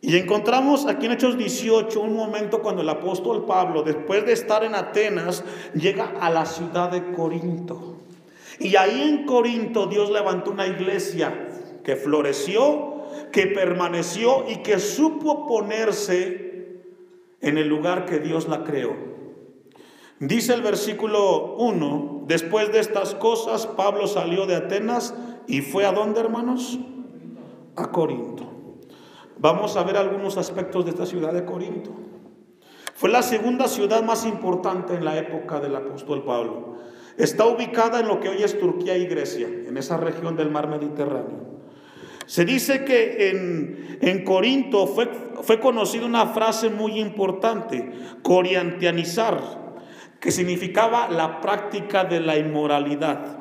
Y 0.00 0.16
encontramos 0.16 0.86
aquí 0.86 1.06
en 1.06 1.12
Hechos 1.12 1.36
18 1.36 2.00
un 2.00 2.14
momento 2.14 2.60
cuando 2.62 2.82
el 2.82 2.88
apóstol 2.88 3.46
Pablo, 3.46 3.82
después 3.82 4.24
de 4.26 4.32
estar 4.32 4.62
en 4.64 4.74
Atenas, 4.74 5.44
llega 5.74 6.14
a 6.20 6.30
la 6.30 6.46
ciudad 6.46 6.90
de 6.90 7.12
Corinto. 7.12 7.96
Y 8.58 8.76
ahí 8.76 9.02
en 9.02 9.26
Corinto 9.26 9.86
Dios 9.86 10.10
levantó 10.10 10.50
una 10.50 10.66
iglesia 10.66 11.48
que 11.82 11.96
floreció, 11.96 13.02
que 13.32 13.46
permaneció 13.46 14.44
y 14.48 14.56
que 14.56 14.78
supo 14.78 15.46
ponerse 15.46 16.82
en 17.40 17.58
el 17.58 17.68
lugar 17.68 18.06
que 18.06 18.20
Dios 18.20 18.48
la 18.48 18.62
creó. 18.62 19.13
Dice 20.20 20.54
el 20.54 20.62
versículo 20.62 21.56
1, 21.56 22.24
después 22.26 22.72
de 22.72 22.78
estas 22.78 23.14
cosas 23.16 23.66
Pablo 23.66 24.06
salió 24.06 24.46
de 24.46 24.54
Atenas 24.54 25.14
y 25.48 25.60
fue 25.60 25.84
a 25.84 25.92
dónde 25.92 26.20
hermanos? 26.20 26.78
A 27.74 27.90
Corinto. 27.90 28.44
Vamos 29.38 29.76
a 29.76 29.82
ver 29.82 29.96
algunos 29.96 30.38
aspectos 30.38 30.84
de 30.84 30.92
esta 30.92 31.04
ciudad 31.04 31.32
de 31.32 31.44
Corinto. 31.44 31.90
Fue 32.94 33.10
la 33.10 33.22
segunda 33.22 33.66
ciudad 33.66 34.04
más 34.04 34.24
importante 34.24 34.94
en 34.94 35.04
la 35.04 35.18
época 35.18 35.58
del 35.58 35.74
apóstol 35.74 36.22
Pablo. 36.22 36.76
Está 37.16 37.44
ubicada 37.46 37.98
en 37.98 38.06
lo 38.06 38.20
que 38.20 38.28
hoy 38.28 38.42
es 38.42 38.58
Turquía 38.58 38.96
y 38.96 39.06
Grecia, 39.06 39.48
en 39.48 39.76
esa 39.76 39.96
región 39.96 40.36
del 40.36 40.50
mar 40.50 40.68
Mediterráneo. 40.68 41.54
Se 42.26 42.44
dice 42.44 42.84
que 42.84 43.30
en, 43.30 43.98
en 44.00 44.24
Corinto 44.24 44.86
fue, 44.86 45.10
fue 45.42 45.58
conocida 45.58 46.06
una 46.06 46.28
frase 46.28 46.70
muy 46.70 47.00
importante, 47.00 47.92
coriantianizar, 48.22 49.63
que 50.24 50.32
significaba 50.32 51.08
la 51.10 51.42
práctica 51.42 52.04
de 52.04 52.18
la 52.18 52.38
inmoralidad. 52.38 53.36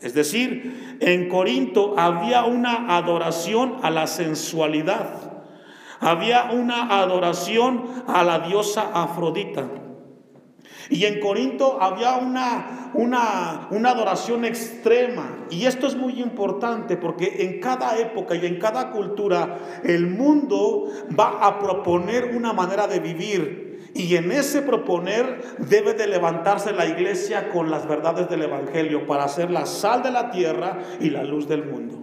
Es 0.00 0.14
decir, 0.14 0.98
en 0.98 1.28
Corinto 1.28 1.94
había 1.96 2.42
una 2.44 2.96
adoración 2.96 3.76
a 3.82 3.90
la 3.90 4.08
sensualidad. 4.08 5.44
Había 6.00 6.50
una 6.50 6.98
adoración 7.00 7.84
a 8.08 8.24
la 8.24 8.40
diosa 8.40 8.90
Afrodita. 8.92 9.68
Y 10.90 11.04
en 11.04 11.20
Corinto 11.20 11.80
había 11.80 12.16
una, 12.16 12.90
una, 12.94 13.68
una, 13.70 13.90
adoración 13.90 14.44
extrema. 14.44 15.46
Y 15.50 15.66
esto 15.66 15.86
es 15.86 15.94
muy 15.94 16.20
importante 16.20 16.96
porque 16.96 17.44
en 17.44 17.60
cada 17.60 17.96
época 17.96 18.34
y 18.34 18.44
en 18.44 18.58
cada 18.58 18.90
cultura 18.90 19.56
el 19.84 20.08
mundo 20.08 20.88
va 21.16 21.46
a 21.46 21.60
proponer 21.60 22.34
una 22.36 22.52
manera 22.52 22.88
de 22.88 22.98
vivir. 22.98 23.73
Y 23.94 24.16
en 24.16 24.32
ese 24.32 24.62
proponer 24.62 25.56
debe 25.58 25.94
de 25.94 26.08
levantarse 26.08 26.72
la 26.72 26.84
iglesia 26.84 27.50
con 27.50 27.70
las 27.70 27.86
verdades 27.86 28.28
del 28.28 28.42
Evangelio 28.42 29.06
para 29.06 29.28
ser 29.28 29.52
la 29.52 29.66
sal 29.66 30.02
de 30.02 30.10
la 30.10 30.32
tierra 30.32 30.78
y 31.00 31.10
la 31.10 31.22
luz 31.22 31.46
del 31.46 31.64
mundo. 31.64 32.00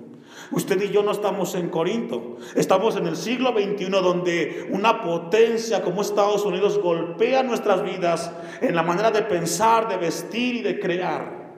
Usted 0.52 0.82
y 0.82 0.90
yo 0.90 1.04
no 1.04 1.12
estamos 1.12 1.54
en 1.56 1.70
Corinto, 1.70 2.38
estamos 2.56 2.96
en 2.96 3.08
el 3.08 3.18
siglo 3.18 3.52
XXI 3.52 3.90
donde 3.90 4.70
una 4.72 5.02
potencia 5.02 5.82
como 5.82 6.02
Estados 6.02 6.46
Unidos 6.46 6.80
golpea 6.80 7.44
nuestras 7.44 7.84
vidas 7.84 8.32
en 8.62 8.74
la 8.74 8.84
manera 8.84 9.12
de 9.12 9.24
pensar, 9.24 9.90
de 9.90 9.98
vestir 9.98 10.56
y 10.56 10.62
de 10.62 10.80
crear. 10.80 11.52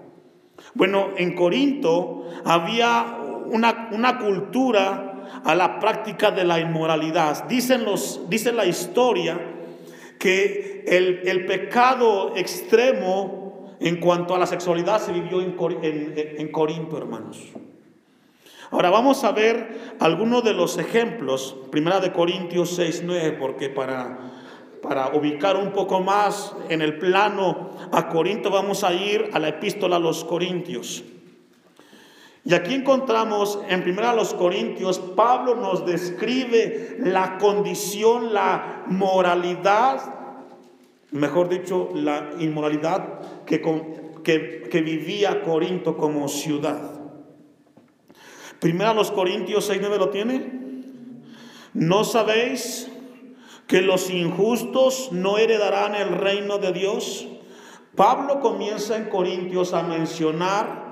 Bueno, 0.73 1.09
en 1.15 1.35
Corinto 1.35 2.27
había 2.43 3.17
una, 3.45 3.89
una 3.91 4.17
cultura 4.17 5.41
a 5.43 5.53
la 5.53 5.79
práctica 5.79 6.31
de 6.31 6.43
la 6.43 6.59
inmoralidad. 6.59 7.45
Dicen 7.47 7.85
los, 7.85 8.27
dice 8.29 8.51
la 8.51 8.65
historia 8.65 9.52
que 10.23 10.85
el, 10.87 11.27
el, 11.27 11.45
pecado 11.45 12.33
extremo 12.37 13.75
en 13.81 13.97
cuanto 13.97 14.33
a 14.33 14.37
la 14.37 14.45
sexualidad 14.45 15.01
se 15.01 15.11
vivió 15.11 15.41
en, 15.41 15.57
en, 15.83 16.13
en 16.15 16.47
Corinto, 16.49 16.97
hermanos. 16.97 17.51
Ahora 18.71 18.89
vamos 18.89 19.25
a 19.25 19.33
ver 19.33 19.95
algunos 19.99 20.41
de 20.45 20.53
los 20.53 20.77
ejemplos, 20.77 21.57
primera 21.71 21.99
de 21.99 22.13
Corintios 22.13 22.69
6, 22.69 23.01
9, 23.03 23.33
porque 23.33 23.67
para, 23.67 24.31
para 24.81 25.13
ubicar 25.13 25.57
un 25.57 25.73
poco 25.73 25.99
más 25.99 26.55
en 26.69 26.81
el 26.81 26.99
plano 26.99 27.71
a 27.91 28.07
Corinto 28.07 28.49
vamos 28.49 28.85
a 28.85 28.93
ir 28.93 29.29
a 29.33 29.39
la 29.39 29.49
epístola 29.49 29.97
a 29.97 29.99
los 29.99 30.23
Corintios. 30.23 31.03
Y 32.45 32.53
aquí 32.53 32.73
encontramos 32.73 33.59
en 33.69 33.83
primera 33.83 34.11
a 34.11 34.15
los 34.15 34.33
Corintios, 34.33 34.99
Pablo 34.99 35.55
nos 35.55 35.85
describe 35.85 36.97
la 36.99 37.37
condición, 37.37 38.33
la 38.33 38.83
moralidad, 38.87 40.01
mejor 41.11 41.47
dicho, 41.47 41.89
la 41.93 42.31
inmoralidad 42.39 43.45
que, 43.45 43.61
que, 44.23 44.67
que 44.69 44.81
vivía 44.81 45.41
Corinto 45.41 45.95
como 45.95 46.27
ciudad. 46.27 46.99
Primera 48.59 48.93
los 48.93 49.11
Corintios 49.11 49.69
6.9 49.69 49.97
lo 49.97 50.09
tiene. 50.09 50.63
¿No 51.73 52.03
sabéis 52.03 52.89
que 53.67 53.81
los 53.81 54.09
injustos 54.09 55.09
no 55.13 55.37
heredarán 55.37 55.95
el 55.95 56.09
reino 56.09 56.57
de 56.57 56.73
Dios? 56.73 57.25
Pablo 57.95 58.41
comienza 58.41 58.97
en 58.97 59.05
Corintios 59.05 59.73
a 59.73 59.83
mencionar 59.83 60.82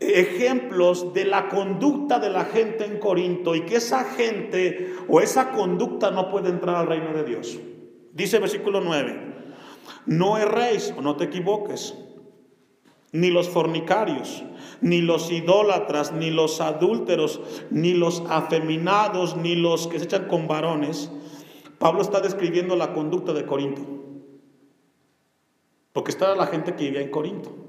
ejemplos 0.00 1.12
de 1.12 1.24
la 1.24 1.48
conducta 1.48 2.18
de 2.18 2.30
la 2.30 2.44
gente 2.44 2.84
en 2.84 2.98
Corinto 2.98 3.54
y 3.54 3.62
que 3.62 3.76
esa 3.76 4.04
gente 4.04 4.94
o 5.08 5.20
esa 5.20 5.50
conducta 5.50 6.10
no 6.10 6.28
puede 6.28 6.50
entrar 6.50 6.76
al 6.76 6.86
reino 6.86 7.12
de 7.12 7.24
Dios. 7.24 7.58
Dice 8.12 8.38
versículo 8.38 8.80
9, 8.80 9.20
no 10.06 10.38
erréis 10.38 10.94
o 10.96 11.02
no 11.02 11.16
te 11.16 11.24
equivoques, 11.24 11.94
ni 13.12 13.30
los 13.30 13.48
fornicarios, 13.48 14.44
ni 14.80 15.00
los 15.00 15.30
idólatras, 15.32 16.12
ni 16.12 16.30
los 16.30 16.60
adúlteros, 16.60 17.40
ni 17.70 17.94
los 17.94 18.22
afeminados, 18.28 19.36
ni 19.36 19.56
los 19.56 19.88
que 19.88 19.98
se 19.98 20.04
echan 20.04 20.28
con 20.28 20.46
varones. 20.46 21.10
Pablo 21.78 22.02
está 22.02 22.20
describiendo 22.20 22.76
la 22.76 22.92
conducta 22.92 23.32
de 23.32 23.46
Corinto. 23.46 23.82
Porque 25.92 26.10
está 26.10 26.34
la 26.34 26.46
gente 26.46 26.74
que 26.76 26.84
vivía 26.84 27.00
en 27.00 27.10
Corinto. 27.10 27.67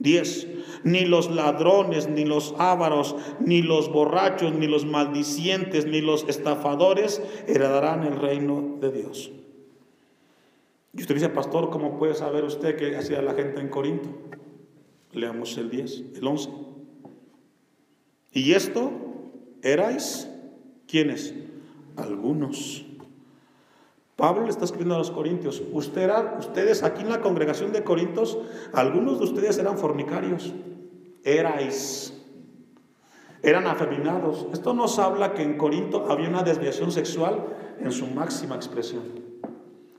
10. 0.00 0.48
Ni 0.82 1.04
los 1.04 1.30
ladrones, 1.30 2.08
ni 2.08 2.24
los 2.24 2.54
ávaros, 2.58 3.14
ni 3.38 3.62
los 3.62 3.92
borrachos, 3.92 4.52
ni 4.54 4.66
los 4.66 4.84
maldicientes, 4.84 5.86
ni 5.86 6.00
los 6.00 6.24
estafadores 6.28 7.22
heredarán 7.46 8.04
el 8.04 8.16
reino 8.16 8.78
de 8.80 8.90
Dios. 8.90 9.30
Y 10.92 11.02
usted 11.02 11.14
dice, 11.14 11.28
pastor, 11.28 11.70
¿cómo 11.70 11.98
puede 11.98 12.14
saber 12.14 12.44
usted 12.44 12.76
qué 12.76 12.96
hacía 12.96 13.22
la 13.22 13.34
gente 13.34 13.60
en 13.60 13.68
Corinto? 13.68 14.08
Leamos 15.12 15.56
el 15.58 15.70
10, 15.70 16.04
el 16.16 16.26
11. 16.26 16.50
Y 18.32 18.52
esto 18.52 18.90
erais, 19.62 20.30
¿quiénes? 20.86 21.34
Algunos. 21.96 22.86
Pablo 24.20 24.44
le 24.44 24.50
está 24.50 24.66
escribiendo 24.66 24.96
a 24.96 24.98
los 24.98 25.10
corintios, 25.10 25.62
Usted 25.72 26.10
ustedes 26.38 26.82
aquí 26.82 27.00
en 27.00 27.08
la 27.08 27.22
congregación 27.22 27.72
de 27.72 27.82
Corintios, 27.82 28.38
algunos 28.74 29.18
de 29.18 29.24
ustedes 29.24 29.56
eran 29.56 29.78
fornicarios, 29.78 30.52
erais. 31.24 32.14
Eran 33.42 33.66
afeminados. 33.66 34.46
Esto 34.52 34.74
nos 34.74 34.98
habla 34.98 35.32
que 35.32 35.42
en 35.42 35.56
Corinto 35.56 36.06
había 36.10 36.28
una 36.28 36.42
desviación 36.42 36.92
sexual 36.92 37.46
en 37.80 37.90
su 37.90 38.06
máxima 38.08 38.56
expresión. 38.56 39.04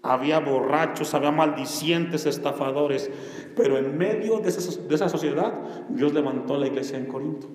Había 0.04 0.40
borrachos, 0.40 1.16
había 1.16 1.32
maldicientes, 1.32 2.28
estafadores. 2.28 3.10
Pero 3.56 3.80
en 3.80 3.98
medio 3.98 4.40
de 4.40 4.50
esa 4.50 5.10
sociedad, 5.10 5.88
Dios 5.90 6.14
levantó 6.14 6.58
la 6.58 6.68
iglesia 6.68 7.00
en 7.00 7.08
Corinto. 7.08 7.48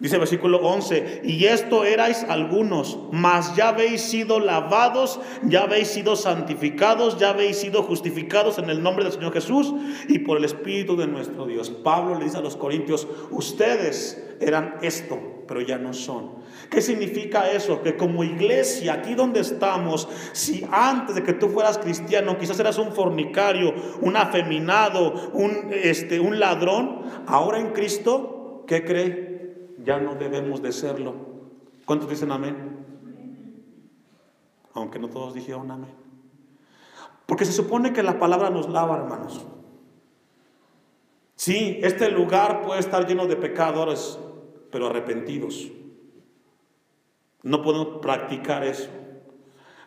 Dice 0.00 0.16
versículo 0.16 0.58
11, 0.58 1.22
y 1.24 1.46
esto 1.46 1.84
erais 1.84 2.24
algunos, 2.28 3.00
mas 3.10 3.56
ya 3.56 3.70
habéis 3.70 4.00
sido 4.00 4.38
lavados, 4.38 5.18
ya 5.42 5.62
habéis 5.62 5.88
sido 5.88 6.14
santificados, 6.14 7.18
ya 7.18 7.30
habéis 7.30 7.56
sido 7.56 7.82
justificados 7.82 8.58
en 8.58 8.70
el 8.70 8.80
nombre 8.80 9.02
del 9.02 9.12
Señor 9.12 9.32
Jesús 9.32 9.74
y 10.08 10.20
por 10.20 10.38
el 10.38 10.44
Espíritu 10.44 10.96
de 10.96 11.08
nuestro 11.08 11.46
Dios. 11.46 11.70
Pablo 11.70 12.16
le 12.16 12.26
dice 12.26 12.38
a 12.38 12.42
los 12.42 12.54
corintios, 12.54 13.08
ustedes 13.32 14.36
eran 14.40 14.76
esto, 14.82 15.18
pero 15.48 15.62
ya 15.62 15.78
no 15.78 15.92
son. 15.92 16.30
¿Qué 16.70 16.80
significa 16.80 17.50
eso? 17.50 17.82
Que 17.82 17.96
como 17.96 18.22
iglesia, 18.22 18.92
aquí 18.92 19.16
donde 19.16 19.40
estamos, 19.40 20.08
si 20.32 20.64
antes 20.70 21.16
de 21.16 21.24
que 21.24 21.32
tú 21.32 21.48
fueras 21.48 21.76
cristiano, 21.76 22.38
quizás 22.38 22.60
eras 22.60 22.78
un 22.78 22.92
fornicario, 22.92 23.74
un 24.00 24.16
afeminado, 24.16 25.30
un, 25.32 25.70
este, 25.72 26.20
un 26.20 26.38
ladrón, 26.38 27.02
ahora 27.26 27.58
en 27.58 27.72
Cristo, 27.72 28.62
¿qué 28.68 28.84
cree? 28.84 29.27
Ya 29.84 29.98
no 29.98 30.14
debemos 30.14 30.62
de 30.62 30.72
serlo. 30.72 31.14
¿Cuántos 31.84 32.08
dicen 32.10 32.32
amén? 32.32 32.86
Aunque 34.74 34.98
no 34.98 35.08
todos 35.08 35.34
dijeron 35.34 35.70
amén. 35.70 35.94
Porque 37.26 37.44
se 37.44 37.52
supone 37.52 37.92
que 37.92 38.02
la 38.02 38.18
palabra 38.18 38.50
nos 38.50 38.68
lava, 38.68 38.96
hermanos. 38.96 39.46
Sí, 41.34 41.78
este 41.82 42.10
lugar 42.10 42.62
puede 42.62 42.80
estar 42.80 43.06
lleno 43.06 43.26
de 43.26 43.36
pecadores, 43.36 44.18
pero 44.70 44.86
arrepentidos. 44.88 45.70
No 47.42 47.62
podemos 47.62 48.00
practicar 48.00 48.64
eso. 48.64 48.88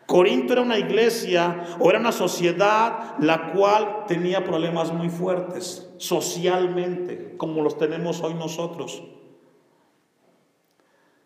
Corinto 0.06 0.54
era 0.54 0.62
una 0.62 0.78
iglesia 0.78 1.78
o 1.80 1.90
era 1.90 2.00
una 2.00 2.12
sociedad 2.12 3.16
la 3.20 3.54
cual 3.54 4.06
tenía 4.08 4.44
problemas 4.44 4.92
muy 4.94 5.10
fuertes 5.10 5.90
socialmente, 5.98 7.36
como 7.38 7.62
los 7.62 7.78
tenemos 7.78 8.22
hoy 8.22 8.34
nosotros. 8.34 9.04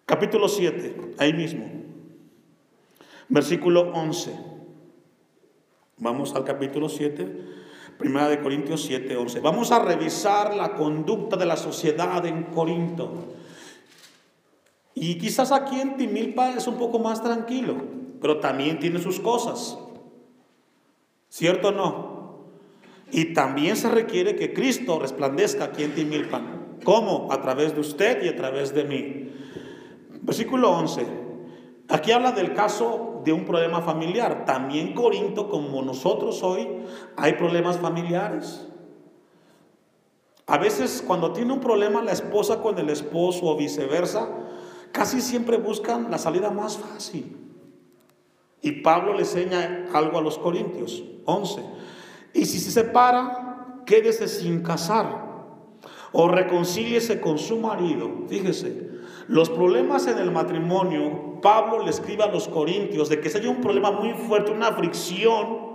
Capítulo 0.05 0.47
7, 0.47 1.15
ahí 1.17 1.33
mismo. 1.33 1.65
Versículo 3.27 3.91
11. 3.91 4.31
Vamos 5.97 6.35
al 6.35 6.43
capítulo 6.43 6.89
7, 6.89 7.25
Primera 7.97 8.29
de 8.29 8.39
Corintios 8.39 8.83
7, 8.83 9.17
11. 9.17 9.39
Vamos 9.39 9.71
a 9.71 9.79
revisar 9.79 10.55
la 10.55 10.75
conducta 10.75 11.37
de 11.37 11.47
la 11.47 11.57
sociedad 11.57 12.23
en 12.27 12.43
Corinto. 12.43 13.33
Y 14.93 15.17
quizás 15.17 15.51
aquí 15.51 15.79
en 15.81 15.97
Timilpa 15.97 16.51
es 16.51 16.67
un 16.67 16.77
poco 16.77 16.99
más 16.99 17.23
tranquilo, 17.23 17.75
pero 18.21 18.39
también 18.39 18.79
tiene 18.79 18.99
sus 18.99 19.19
cosas. 19.19 19.75
¿Cierto 21.29 21.69
o 21.69 21.71
no? 21.71 22.15
Y 23.11 23.33
también 23.33 23.75
se 23.75 23.89
requiere 23.89 24.35
que 24.35 24.53
Cristo 24.53 24.99
resplandezca 24.99 25.63
aquí 25.63 25.83
en 25.83 25.95
Timilpa. 25.95 26.43
¿Cómo? 26.83 27.31
A 27.31 27.41
través 27.41 27.73
de 27.73 27.79
usted 27.79 28.23
y 28.23 28.27
a 28.27 28.35
través 28.35 28.71
de 28.75 28.83
mí. 28.83 29.31
Versículo 30.25 30.71
11. 30.71 31.05
Aquí 31.87 32.11
habla 32.11 32.31
del 32.31 32.53
caso 32.53 33.21
de 33.23 33.31
un 33.31 33.45
problema 33.45 33.81
familiar. 33.81 34.43
También 34.43 34.95
Corinto, 34.95 35.49
como 35.49 35.83
nosotros 35.83 36.41
hoy, 36.41 36.67
hay 37.15 37.33
problemas 37.33 37.77
familiares. 37.77 38.67
A 40.47 40.57
veces 40.57 41.03
cuando 41.05 41.31
tiene 41.31 41.53
un 41.53 41.59
problema 41.59 42.01
la 42.01 42.11
esposa 42.11 42.61
con 42.61 42.77
el 42.79 42.89
esposo 42.89 43.45
o 43.45 43.55
viceversa, 43.55 44.27
casi 44.91 45.21
siempre 45.21 45.57
buscan 45.57 46.09
la 46.09 46.17
salida 46.17 46.49
más 46.49 46.77
fácil. 46.77 47.37
Y 48.61 48.81
Pablo 48.81 49.13
le 49.13 49.19
enseña 49.19 49.85
algo 49.93 50.17
a 50.17 50.21
los 50.21 50.39
Corintios, 50.39 51.03
11. 51.25 51.61
Y 52.33 52.45
si 52.45 52.59
se 52.59 52.71
separa, 52.71 53.83
quédese 53.85 54.27
sin 54.27 54.63
casar 54.63 55.23
o 56.11 56.27
reconcíliese 56.27 57.21
con 57.21 57.37
su 57.37 57.57
marido. 57.59 58.09
Fíjese, 58.27 58.94
los 59.27 59.49
problemas 59.49 60.07
en 60.07 60.17
el 60.19 60.31
matrimonio, 60.31 61.39
Pablo 61.41 61.83
le 61.83 61.89
escribe 61.89 62.23
a 62.23 62.31
los 62.31 62.47
corintios 62.47 63.09
de 63.09 63.19
que 63.19 63.29
si 63.29 63.39
hay 63.39 63.47
un 63.47 63.61
problema 63.61 63.91
muy 63.91 64.13
fuerte, 64.13 64.51
una 64.51 64.71
fricción, 64.73 65.65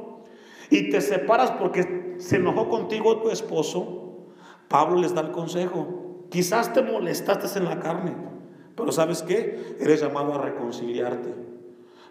y 0.71 0.91
te 0.91 1.01
separas 1.01 1.51
porque 1.53 2.15
se 2.19 2.37
enojó 2.37 2.69
contigo 2.69 3.21
tu 3.21 3.31
esposo, 3.31 4.29
Pablo 4.69 5.01
les 5.01 5.15
da 5.15 5.23
el 5.23 5.33
consejo. 5.33 6.27
Quizás 6.31 6.73
te 6.73 6.83
molestaste 6.83 7.59
en 7.59 7.65
la 7.65 7.81
carne, 7.81 8.15
pero 8.77 8.93
¿sabes 8.93 9.23
qué? 9.23 9.77
Eres 9.81 10.01
llamado 10.01 10.35
a 10.35 10.39
reconciliarte. 10.39 11.35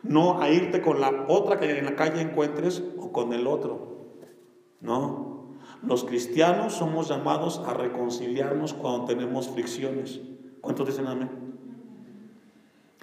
No 0.03 0.41
a 0.41 0.49
irte 0.49 0.81
con 0.81 0.99
la 0.99 1.25
otra 1.29 1.57
que 1.57 1.77
en 1.77 1.85
la 1.85 1.95
calle 1.95 2.21
encuentres 2.21 2.83
o 2.97 3.11
con 3.13 3.31
el 3.31 3.47
otro. 3.47 3.97
No. 4.81 5.57
Los 5.81 6.03
cristianos 6.03 6.73
somos 6.73 7.07
llamados 7.07 7.61
a 7.65 7.73
reconciliarnos 7.73 8.73
cuando 8.73 9.05
tenemos 9.05 9.49
fricciones. 9.49 10.19
¿Cuántos 10.61 10.87
dicen 10.87 11.07
amén? 11.07 11.29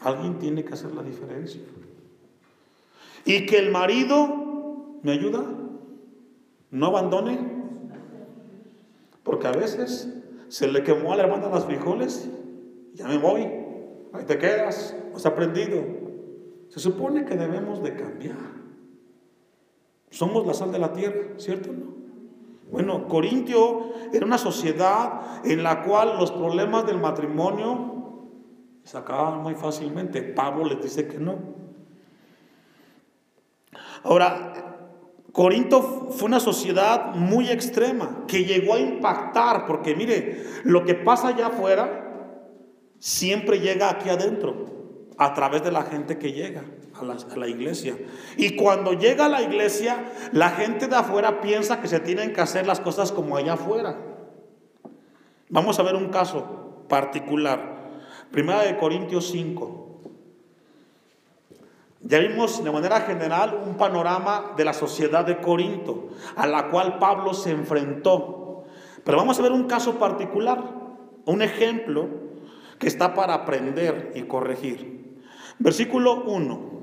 Alguien 0.00 0.38
tiene 0.38 0.64
que 0.64 0.74
hacer 0.74 0.92
la 0.92 1.02
diferencia. 1.02 1.62
Y 3.24 3.46
que 3.46 3.58
el 3.58 3.70
marido 3.70 4.98
me 5.02 5.12
ayuda, 5.12 5.44
no 6.70 6.86
abandone, 6.86 7.38
porque 9.22 9.48
a 9.48 9.52
veces 9.52 10.08
se 10.48 10.68
le 10.68 10.82
quemó 10.84 11.12
a 11.12 11.16
la 11.16 11.24
hermana 11.24 11.48
las 11.48 11.64
frijoles, 11.64 12.28
ya 12.94 13.08
me 13.08 13.18
voy, 13.18 13.42
ahí 14.12 14.24
te 14.26 14.38
quedas, 14.38 14.94
has 15.14 15.26
aprendido. 15.26 15.82
Se 16.68 16.80
supone 16.80 17.24
que 17.24 17.36
debemos 17.36 17.82
de 17.82 17.96
cambiar. 17.96 18.36
Somos 20.10 20.46
la 20.46 20.54
sal 20.54 20.72
de 20.72 20.78
la 20.78 20.92
tierra, 20.92 21.34
¿cierto? 21.38 21.72
No? 21.72 22.05
Bueno, 22.70 23.06
Corintio 23.08 23.92
era 24.12 24.26
una 24.26 24.38
sociedad 24.38 25.44
en 25.44 25.62
la 25.62 25.82
cual 25.82 26.16
los 26.18 26.32
problemas 26.32 26.86
del 26.86 26.98
matrimonio 26.98 27.92
se 28.82 28.98
acababan 28.98 29.42
muy 29.42 29.54
fácilmente. 29.54 30.22
Pablo 30.22 30.64
les 30.64 30.82
dice 30.82 31.06
que 31.06 31.18
no. 31.18 31.38
Ahora, 34.02 34.52
Corinto 35.32 36.10
fue 36.10 36.28
una 36.28 36.40
sociedad 36.40 37.14
muy 37.14 37.50
extrema 37.50 38.24
que 38.26 38.44
llegó 38.44 38.74
a 38.74 38.78
impactar, 38.78 39.66
porque 39.66 39.94
mire, 39.94 40.44
lo 40.64 40.84
que 40.84 40.94
pasa 40.94 41.28
allá 41.28 41.48
afuera 41.48 42.04
siempre 42.98 43.60
llega 43.60 43.90
aquí 43.90 44.08
adentro, 44.08 44.75
a 45.18 45.34
través 45.34 45.62
de 45.62 45.72
la 45.72 45.82
gente 45.82 46.18
que 46.18 46.32
llega 46.32 46.62
a 46.94 47.36
la, 47.36 47.48
iglesia. 47.48 47.96
Y 48.36 48.56
cuando 48.56 48.92
llega 48.92 49.26
a 49.26 49.28
la 49.28 49.42
iglesia, 49.42 50.04
la 50.32 50.50
gente 50.50 50.88
de 50.88 50.96
afuera 50.96 51.40
piensa 51.40 51.80
que 51.80 51.88
se 51.88 52.00
tienen 52.00 52.32
que 52.32 52.40
hacer 52.40 52.66
las 52.66 52.80
cosas 52.80 53.12
como 53.12 53.36
allá 53.36 53.54
afuera. 53.54 53.98
Vamos 55.48 55.78
a 55.78 55.82
ver 55.82 55.94
un 55.94 56.08
caso 56.08 56.84
particular. 56.88 57.76
Primera 58.30 58.62
de 58.62 58.76
Corintios 58.76 59.30
5. 59.30 59.84
Ya 62.02 62.18
vimos 62.18 62.62
de 62.62 62.70
manera 62.70 63.00
general 63.00 63.62
un 63.66 63.76
panorama 63.76 64.52
de 64.56 64.64
la 64.64 64.72
sociedad 64.72 65.24
de 65.24 65.38
Corinto, 65.40 66.10
a 66.36 66.46
la 66.46 66.68
cual 66.68 66.98
Pablo 66.98 67.34
se 67.34 67.50
enfrentó. 67.50 68.64
Pero 69.02 69.18
vamos 69.18 69.38
a 69.38 69.42
ver 69.42 69.52
un 69.52 69.64
caso 69.64 69.98
particular, 69.98 70.62
un 71.24 71.42
ejemplo 71.42 72.08
que 72.78 72.86
está 72.86 73.14
para 73.14 73.34
aprender 73.34 74.12
y 74.14 74.22
corregir. 74.22 75.05
Versículo 75.58 76.22
1. 76.24 76.76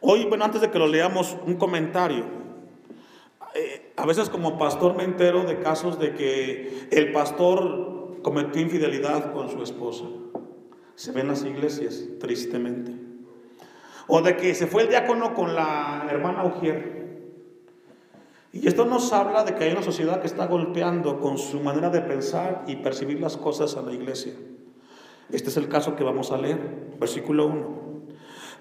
Hoy, 0.00 0.24
bueno, 0.26 0.44
antes 0.44 0.60
de 0.60 0.70
que 0.70 0.78
lo 0.78 0.86
leamos, 0.86 1.36
un 1.46 1.56
comentario. 1.56 2.24
Eh, 3.54 3.92
a 3.96 4.04
veces 4.04 4.28
como 4.28 4.58
pastor 4.58 4.94
me 4.94 5.04
entero 5.04 5.44
de 5.44 5.60
casos 5.60 5.98
de 5.98 6.14
que 6.14 6.88
el 6.90 7.12
pastor 7.12 8.20
cometió 8.22 8.60
infidelidad 8.60 9.32
con 9.32 9.48
su 9.48 9.62
esposa. 9.62 10.04
Se 10.94 11.12
ven 11.12 11.28
las 11.28 11.44
iglesias, 11.44 12.04
tristemente. 12.20 12.92
O 14.06 14.20
de 14.20 14.36
que 14.36 14.54
se 14.54 14.66
fue 14.66 14.82
el 14.82 14.88
diácono 14.88 15.34
con 15.34 15.54
la 15.54 16.06
hermana 16.10 16.44
Ujier. 16.44 16.96
Y 18.52 18.66
esto 18.66 18.84
nos 18.84 19.12
habla 19.12 19.44
de 19.44 19.54
que 19.54 19.64
hay 19.64 19.72
una 19.72 19.82
sociedad 19.82 20.20
que 20.20 20.26
está 20.26 20.46
golpeando 20.46 21.20
con 21.20 21.38
su 21.38 21.60
manera 21.60 21.90
de 21.90 22.00
pensar 22.00 22.64
y 22.66 22.76
percibir 22.76 23.20
las 23.20 23.36
cosas 23.36 23.76
a 23.76 23.82
la 23.82 23.92
iglesia. 23.92 24.34
Este 25.30 25.48
es 25.48 25.56
el 25.56 25.68
caso 25.68 25.96
que 25.96 26.04
vamos 26.04 26.30
a 26.30 26.38
leer, 26.38 26.94
versículo 26.98 27.46
1. 27.46 27.86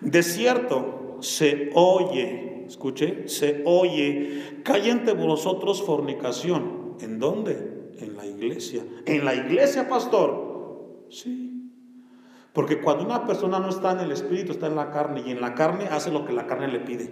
De 0.01 0.23
cierto, 0.23 1.17
se 1.21 1.69
oye, 1.73 2.65
escuche, 2.67 3.28
se 3.28 3.63
oye, 3.65 4.62
cae 4.63 4.89
entre 4.89 5.13
vosotros 5.13 5.84
fornicación. 5.84 6.95
¿En 6.99 7.19
dónde? 7.19 7.93
En 7.99 8.15
la 8.17 8.25
iglesia. 8.25 8.84
¿En 9.06 9.25
la 9.25 9.36
iglesia, 9.36 9.88
pastor? 9.88 11.06
Sí. 11.10 11.71
Porque 12.54 12.82
cuando 12.82 13.04
una 13.04 13.25
persona 13.25 13.60
no 13.60 13.69
está 13.69 13.91
en 13.91 13.99
el 13.99 14.12
espíritu, 14.12 14.54
está 14.54 14.67
en 14.67 14.75
la 14.75 14.89
carne, 14.89 15.23
y 15.25 15.32
en 15.32 15.41
la 15.41 15.56
carne 15.56 15.86
hace 15.91 16.12
lo 16.12 16.25
que 16.25 16.34
la 16.34 16.47
carne 16.47 16.69
le 16.69 16.80
pide. 16.80 17.12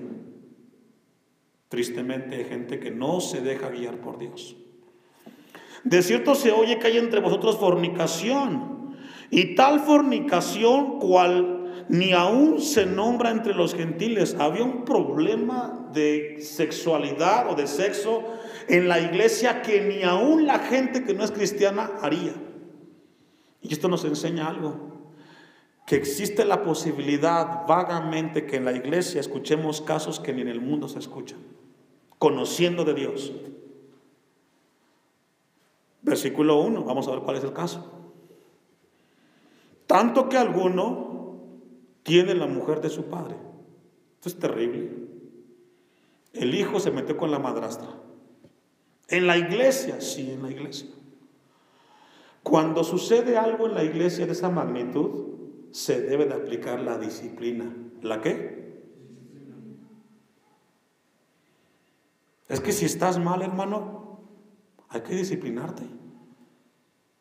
Tristemente 1.67 2.35
hay 2.35 2.45
gente 2.45 2.79
que 2.79 2.91
no 2.91 3.19
se 3.19 3.41
deja 3.41 3.69
guiar 3.69 3.99
por 3.99 4.17
Dios. 4.17 4.55
De 5.83 6.01
cierto 6.01 6.35
se 6.35 6.51
oye 6.51 6.79
que 6.79 6.87
hay 6.87 6.97
entre 6.97 7.19
vosotros 7.19 7.57
fornicación, 7.57 8.72
y 9.33 9.55
tal 9.55 9.79
fornicación 9.79 10.99
cual 10.99 11.85
ni 11.89 12.13
aún 12.13 12.61
se 12.61 12.85
nombra 12.85 13.31
entre 13.31 13.55
los 13.55 13.73
gentiles. 13.73 14.35
Había 14.37 14.63
un 14.63 14.85
problema 14.85 15.89
de 15.91 16.37
sexualidad 16.39 17.49
o 17.49 17.55
de 17.55 17.65
sexo 17.65 18.23
en 18.67 18.87
la 18.87 18.99
iglesia 18.99 19.63
que 19.63 19.81
ni 19.81 20.03
aún 20.03 20.45
la 20.45 20.59
gente 20.59 21.03
que 21.03 21.15
no 21.15 21.23
es 21.23 21.31
cristiana 21.31 21.93
haría. 22.03 22.35
Y 23.59 23.73
esto 23.73 23.87
nos 23.87 24.05
enseña 24.05 24.47
algo, 24.47 25.09
que 25.87 25.95
existe 25.95 26.45
la 26.45 26.61
posibilidad 26.61 27.65
vagamente 27.65 28.45
que 28.45 28.57
en 28.57 28.65
la 28.65 28.73
iglesia 28.73 29.19
escuchemos 29.19 29.81
casos 29.81 30.19
que 30.19 30.31
ni 30.31 30.43
en 30.43 30.49
el 30.49 30.61
mundo 30.61 30.87
se 30.87 30.99
escuchan, 30.99 31.39
conociendo 32.19 32.85
de 32.85 32.93
Dios. 32.93 33.33
Versículo 36.03 36.61
1, 36.61 36.83
vamos 36.83 37.07
a 37.07 37.11
ver 37.11 37.21
cuál 37.21 37.37
es 37.37 37.43
el 37.43 37.53
caso. 37.53 38.02
Tanto 39.87 40.29
que 40.29 40.37
alguno 40.37 41.39
tiene 42.03 42.35
la 42.35 42.47
mujer 42.47 42.81
de 42.81 42.89
su 42.89 43.05
padre. 43.05 43.35
Esto 44.15 44.29
es 44.29 44.39
terrible. 44.39 44.91
El 46.33 46.55
hijo 46.55 46.79
se 46.79 46.91
metió 46.91 47.17
con 47.17 47.31
la 47.31 47.39
madrastra. 47.39 47.89
En 49.07 49.27
la 49.27 49.37
iglesia, 49.37 50.01
sí, 50.01 50.31
en 50.31 50.43
la 50.43 50.51
iglesia. 50.51 50.89
Cuando 52.41 52.83
sucede 52.83 53.37
algo 53.37 53.67
en 53.67 53.75
la 53.75 53.83
iglesia 53.83 54.25
de 54.25 54.33
esa 54.33 54.49
magnitud, 54.49 55.33
se 55.71 56.01
debe 56.01 56.25
de 56.25 56.33
aplicar 56.33 56.79
la 56.79 56.97
disciplina. 56.97 57.73
¿La 58.01 58.21
qué? 58.21 58.63
Es 62.49 62.59
que 62.59 62.71
si 62.71 62.85
estás 62.85 63.17
mal, 63.17 63.41
hermano, 63.41 64.19
hay 64.89 65.01
que 65.01 65.15
disciplinarte. 65.15 65.83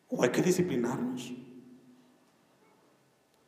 O 0.09 0.23
hay 0.23 0.29
que 0.29 0.41
disciplinarnos. 0.41 1.33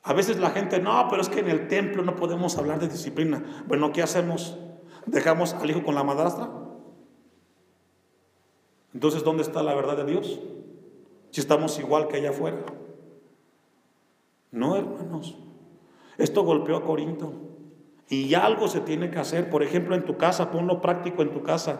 A 0.06 0.14
veces 0.14 0.38
la 0.38 0.52
gente, 0.52 0.80
no, 0.80 1.08
pero 1.10 1.24
es 1.24 1.30
que 1.30 1.40
en 1.40 1.50
el 1.50 1.68
templo 1.68 2.04
no 2.04 2.16
podemos 2.16 2.60
hablar 2.60 2.80
de 2.80 2.88
disciplina. 2.88 3.44
Bueno, 3.66 3.92
¿qué 3.92 4.04
hacemos? 4.04 4.56
¿Dejamos 5.08 5.56
al 5.56 5.68
hijo 5.68 5.84
con 5.84 5.96
la 5.96 6.04
madrastra? 6.04 6.48
Entonces, 8.94 9.24
¿dónde 9.24 9.42
está 9.42 9.64
la 9.64 9.74
verdad 9.74 9.98
de 9.98 10.06
Dios? 10.06 10.40
Si 11.32 11.42
estamos 11.42 11.80
igual 11.80 12.08
que 12.08 12.18
allá 12.18 12.30
afuera. 12.30 12.64
No, 14.52 14.76
hermanos. 14.76 15.36
Esto 16.20 16.44
golpeó 16.44 16.78
a 16.78 16.86
Corinto. 16.86 17.34
Y 18.08 18.36
algo 18.36 18.68
se 18.68 18.82
tiene 18.82 19.10
que 19.10 19.18
hacer. 19.18 19.50
Por 19.50 19.64
ejemplo, 19.64 19.96
en 19.96 20.06
tu 20.06 20.18
casa, 20.18 20.52
ponlo 20.52 20.82
práctico 20.82 21.24
en 21.24 21.34
tu 21.34 21.42
casa. 21.42 21.80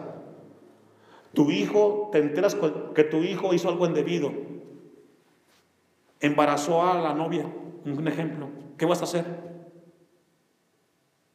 Tu 1.32 1.52
hijo, 1.52 2.08
te 2.10 2.18
enteras 2.18 2.56
que 2.92 3.04
tu 3.04 3.18
hijo 3.18 3.54
hizo 3.54 3.68
algo 3.68 3.86
indebido. 3.86 4.32
Embarazó 6.18 6.82
a 6.82 7.00
la 7.00 7.14
novia, 7.14 7.46
un 7.86 8.08
ejemplo. 8.08 8.48
¿Qué 8.76 8.86
vas 8.86 9.00
a 9.00 9.04
hacer? 9.04 9.24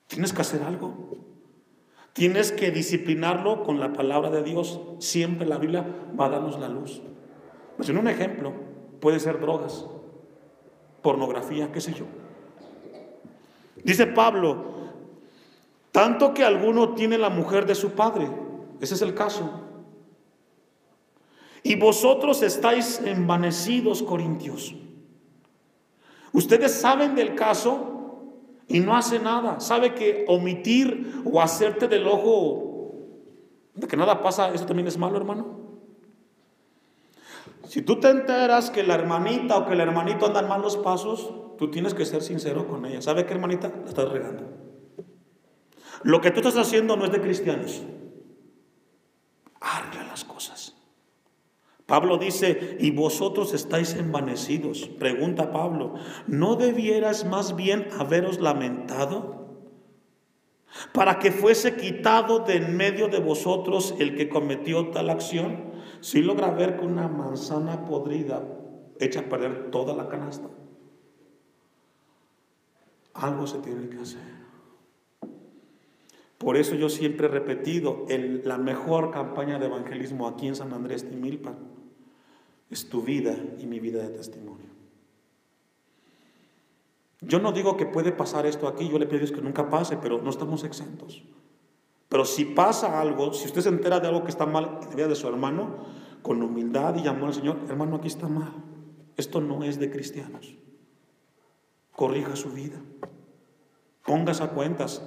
Tienes 0.08 0.34
que 0.34 0.42
hacer 0.42 0.64
algo. 0.64 0.94
Tienes 2.14 2.52
que 2.52 2.72
disciplinarlo 2.72 3.64
con 3.64 3.80
la 3.80 3.94
palabra 3.94 4.30
de 4.30 4.44
Dios. 4.44 4.82
Siempre 5.00 5.48
la 5.48 5.58
Biblia 5.58 5.86
va 6.20 6.26
a 6.26 6.30
darnos 6.30 6.60
la 6.60 6.68
luz. 6.68 7.02
Pues 7.78 7.88
en 7.90 7.98
un 7.98 8.08
ejemplo, 8.08 8.54
puede 9.00 9.20
ser 9.20 9.40
drogas, 9.40 9.86
pornografía, 11.02 11.72
qué 11.72 11.80
sé 11.80 11.94
yo. 11.94 12.06
Dice 13.84 14.06
Pablo, 14.08 14.66
tanto 15.92 16.34
que 16.34 16.44
alguno 16.44 16.94
tiene 16.94 17.18
la 17.18 17.30
mujer 17.30 17.66
de 17.66 17.76
su 17.76 17.92
padre. 17.92 18.30
Ese 18.82 18.96
es 18.96 19.02
el 19.02 19.14
caso. 19.14 19.50
Y 21.64 21.76
vosotros 21.76 22.42
estáis 22.42 23.02
envanecidos, 23.06 24.04
corintios. 24.04 24.76
Ustedes 26.34 26.74
saben 26.74 27.16
del 27.16 27.36
caso 27.36 27.92
y 28.68 28.80
no 28.80 28.96
hace 28.96 29.20
nada. 29.20 29.60
Sabe 29.60 29.94
que 29.94 30.26
omitir 30.28 31.22
o 31.26 31.42
hacerte 31.42 31.88
del 31.88 32.08
ojo 32.08 32.72
de 33.76 33.88
que 33.88 33.98
nada 33.98 34.22
pasa, 34.22 34.54
eso 34.54 34.66
también 34.66 34.88
es 34.88 34.98
malo, 34.98 35.18
hermano. 35.18 35.60
Si 37.68 37.82
tú 37.82 38.00
te 38.00 38.10
enteras 38.10 38.70
que 38.70 38.84
la 38.84 38.96
hermanita 38.96 39.58
o 39.58 39.66
que 39.66 39.74
el 39.74 39.80
hermanito 39.80 40.26
andan 40.26 40.48
malos 40.48 40.78
pasos, 40.78 41.32
tú 41.58 41.72
tienes 41.72 41.94
que 41.94 42.06
ser 42.06 42.22
sincero 42.22 42.68
con 42.68 42.86
ella. 42.86 43.02
¿Sabe 43.02 43.26
qué, 43.26 43.34
hermanita? 43.34 43.70
La 43.70 43.90
estás 43.90 44.10
regando. 44.10 44.44
Lo 46.04 46.20
que 46.20 46.32
tú 46.32 46.40
estás 46.40 46.58
haciendo 46.58 46.98
no 46.98 47.06
es 47.06 47.12
de 47.12 47.22
cristianos. 47.22 47.82
Arregla 49.62 50.04
las 50.04 50.26
cosas. 50.26 50.51
Pablo 51.92 52.18
dice, 52.18 52.78
y 52.80 52.92
vosotros 52.92 53.54
estáis 53.54 53.96
envanecidos. 53.96 54.88
Pregunta 54.98 55.52
Pablo, 55.52 55.96
¿no 56.26 56.56
debieras 56.56 57.26
más 57.26 57.58
bien 57.58 57.90
haberos 58.00 58.40
lamentado? 58.40 59.66
Para 60.94 61.20
que 61.20 61.34
fuese 61.34 61.76
quitado 61.76 62.40
de 62.40 62.56
en 62.56 62.78
medio 62.78 63.10
de 63.10 63.20
vosotros 63.20 63.94
el 64.00 64.16
que 64.16 64.30
cometió 64.30 64.88
tal 64.92 65.10
acción. 65.10 65.66
Si 66.00 66.22
logra 66.22 66.52
ver 66.52 66.78
que 66.78 66.86
una 66.86 67.10
manzana 67.10 67.84
podrida 67.84 68.42
echa 68.98 69.20
a 69.20 69.24
perder 69.24 69.70
toda 69.70 69.94
la 69.94 70.08
canasta. 70.08 70.48
Algo 73.16 73.48
se 73.48 73.58
tiene 73.58 73.90
que 73.90 73.98
hacer. 73.98 74.22
Por 76.38 76.56
eso 76.56 76.74
yo 76.76 76.88
siempre 76.88 77.28
he 77.28 77.30
repetido, 77.30 78.06
la 78.46 78.58
mejor 78.58 79.12
campaña 79.12 79.60
de 79.60 79.66
evangelismo 79.66 80.26
aquí 80.30 80.48
en 80.48 80.56
San 80.56 80.72
Andrés 80.72 81.12
de 81.12 81.18
Milpan 81.18 81.81
es 82.72 82.90
tu 82.90 83.02
vida 83.02 83.36
y 83.60 83.68
mi 83.68 83.80
vida 83.80 84.02
de 84.02 84.10
testimonio. 84.10 84.72
Yo 87.20 87.40
no 87.40 87.52
digo 87.52 87.78
que 87.78 87.86
puede 87.86 88.12
pasar 88.12 88.48
esto 88.48 88.68
aquí, 88.68 88.90
yo 88.90 88.98
le 88.98 89.06
pido 89.06 89.18
a 89.18 89.20
Dios 89.20 89.32
que 89.32 89.42
nunca 89.42 89.70
pase, 89.70 89.98
pero 89.98 90.20
no 90.22 90.30
estamos 90.32 90.64
exentos. 90.64 91.24
Pero 92.10 92.26
si 92.26 92.46
pasa 92.46 93.00
algo, 93.00 93.34
si 93.34 93.46
usted 93.46 93.62
se 93.62 93.70
entera 93.70 94.00
de 94.00 94.08
algo 94.08 94.24
que 94.24 94.32
está 94.32 94.46
mal 94.46 94.80
en 94.82 94.96
vida 94.96 95.08
de 95.08 95.16
su 95.16 95.28
hermano, 95.28 95.86
con 96.24 96.42
humildad 96.42 96.96
y 96.96 97.08
amor 97.08 97.30
al 97.30 97.34
Señor, 97.34 97.60
hermano, 97.70 97.98
aquí 97.98 98.08
está 98.08 98.28
mal. 98.28 98.54
Esto 99.18 99.40
no 99.40 99.64
es 99.64 99.80
de 99.80 99.92
cristianos. 99.92 100.56
Corrija 101.96 102.36
su 102.36 102.50
vida. 102.50 102.80
Póngase 104.06 104.44
a 104.44 104.50
cuentas. 104.50 105.04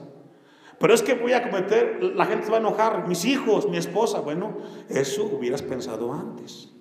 Pero 0.78 0.94
es 0.94 1.02
que 1.02 1.14
voy 1.14 1.32
a 1.32 1.42
cometer, 1.42 2.02
la 2.14 2.26
gente 2.26 2.44
se 2.44 2.50
va 2.50 2.58
a 2.58 2.60
enojar, 2.60 3.08
mis 3.08 3.24
hijos, 3.24 3.68
mi 3.68 3.76
esposa. 3.76 4.20
Bueno, 4.20 4.58
eso 4.88 5.24
hubieras 5.24 5.62
pensado 5.62 6.12
antes. 6.12 6.73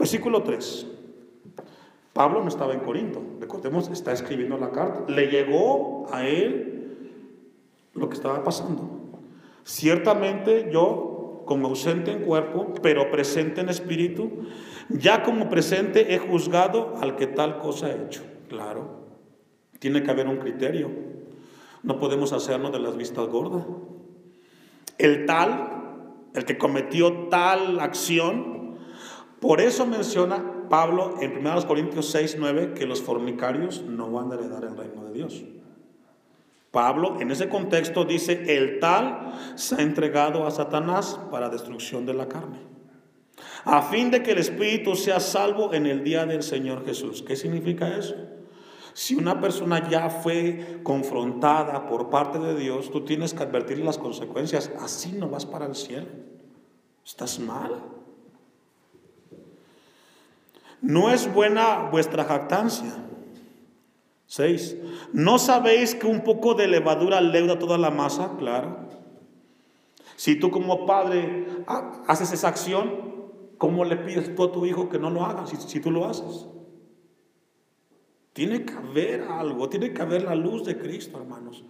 Versículo 0.00 0.42
3. 0.42 0.86
Pablo 2.14 2.40
no 2.40 2.48
estaba 2.48 2.72
en 2.72 2.80
Corinto, 2.80 3.22
recordemos, 3.38 3.90
está 3.90 4.12
escribiendo 4.12 4.56
la 4.56 4.70
carta. 4.70 5.04
Le 5.12 5.26
llegó 5.26 6.06
a 6.10 6.26
él 6.26 6.96
lo 7.92 8.08
que 8.08 8.14
estaba 8.14 8.42
pasando. 8.42 8.88
Ciertamente 9.62 10.70
yo, 10.72 11.42
como 11.44 11.68
ausente 11.68 12.12
en 12.12 12.22
cuerpo, 12.22 12.72
pero 12.80 13.10
presente 13.10 13.60
en 13.60 13.68
espíritu, 13.68 14.46
ya 14.88 15.22
como 15.22 15.50
presente 15.50 16.14
he 16.14 16.18
juzgado 16.18 16.94
al 17.02 17.16
que 17.16 17.26
tal 17.26 17.58
cosa 17.58 17.88
ha 17.88 17.92
hecho. 17.92 18.22
Claro, 18.48 19.04
tiene 19.80 20.02
que 20.02 20.10
haber 20.10 20.28
un 20.28 20.38
criterio. 20.38 20.90
No 21.82 21.98
podemos 21.98 22.32
hacernos 22.32 22.72
de 22.72 22.78
las 22.78 22.96
vistas 22.96 23.28
gordas. 23.28 23.66
El 24.96 25.26
tal, 25.26 26.14
el 26.34 26.46
que 26.46 26.56
cometió 26.56 27.28
tal 27.28 27.80
acción, 27.80 28.59
por 29.40 29.60
eso 29.60 29.86
menciona 29.86 30.68
Pablo 30.68 31.16
en 31.20 31.38
1 31.38 31.66
Corintios 31.66 32.10
6, 32.10 32.36
9 32.38 32.74
que 32.74 32.86
los 32.86 33.02
fornicarios 33.02 33.82
no 33.82 34.10
van 34.10 34.30
a 34.30 34.34
heredar 34.34 34.64
el 34.64 34.76
reino 34.76 35.04
de 35.04 35.12
Dios. 35.12 35.44
Pablo 36.70 37.20
en 37.20 37.30
ese 37.30 37.48
contexto 37.48 38.04
dice, 38.04 38.56
el 38.56 38.78
tal 38.78 39.32
se 39.56 39.74
ha 39.74 39.82
entregado 39.82 40.46
a 40.46 40.50
Satanás 40.50 41.18
para 41.30 41.48
destrucción 41.48 42.06
de 42.06 42.14
la 42.14 42.28
carne, 42.28 42.60
a 43.64 43.82
fin 43.82 44.10
de 44.10 44.22
que 44.22 44.32
el 44.32 44.38
espíritu 44.38 44.94
sea 44.94 45.18
salvo 45.18 45.74
en 45.74 45.86
el 45.86 46.04
día 46.04 46.26
del 46.26 46.44
Señor 46.44 46.84
Jesús. 46.84 47.24
¿Qué 47.26 47.34
significa 47.34 47.96
eso? 47.96 48.14
Si 48.92 49.14
una 49.14 49.40
persona 49.40 49.88
ya 49.88 50.10
fue 50.10 50.80
confrontada 50.82 51.86
por 51.86 52.10
parte 52.10 52.38
de 52.38 52.54
Dios, 52.54 52.90
tú 52.90 53.04
tienes 53.04 53.34
que 53.34 53.42
advertir 53.42 53.78
las 53.78 53.98
consecuencias. 53.98 54.70
Así 54.80 55.12
no 55.12 55.28
vas 55.28 55.46
para 55.46 55.66
el 55.66 55.74
cielo. 55.74 56.06
Estás 57.04 57.38
mal. 57.38 57.99
No 60.82 61.10
es 61.10 61.32
buena 61.32 61.88
vuestra 61.90 62.24
jactancia. 62.24 62.92
6. 64.26 64.76
¿No 65.12 65.38
sabéis 65.38 65.94
que 65.94 66.06
un 66.06 66.22
poco 66.22 66.54
de 66.54 66.68
levadura 66.68 67.20
leuda 67.20 67.58
toda 67.58 67.76
la 67.78 67.90
masa? 67.90 68.36
Claro. 68.38 68.88
Si 70.16 70.36
tú 70.36 70.50
como 70.50 70.86
padre 70.86 71.46
haces 72.06 72.32
esa 72.32 72.48
acción, 72.48 72.92
¿cómo 73.58 73.84
le 73.84 73.96
pides 73.96 74.34
tú 74.34 74.44
a 74.44 74.52
tu 74.52 74.66
hijo 74.66 74.88
que 74.88 74.98
no 74.98 75.10
lo 75.10 75.24
haga 75.24 75.46
si, 75.46 75.56
si 75.56 75.80
tú 75.80 75.90
lo 75.90 76.06
haces? 76.06 76.46
Tiene 78.32 78.64
que 78.64 78.74
haber 78.74 79.22
algo, 79.22 79.68
tiene 79.68 79.92
que 79.92 80.02
haber 80.02 80.22
la 80.22 80.34
luz 80.34 80.64
de 80.64 80.78
Cristo, 80.78 81.18
hermanos. 81.18 81.64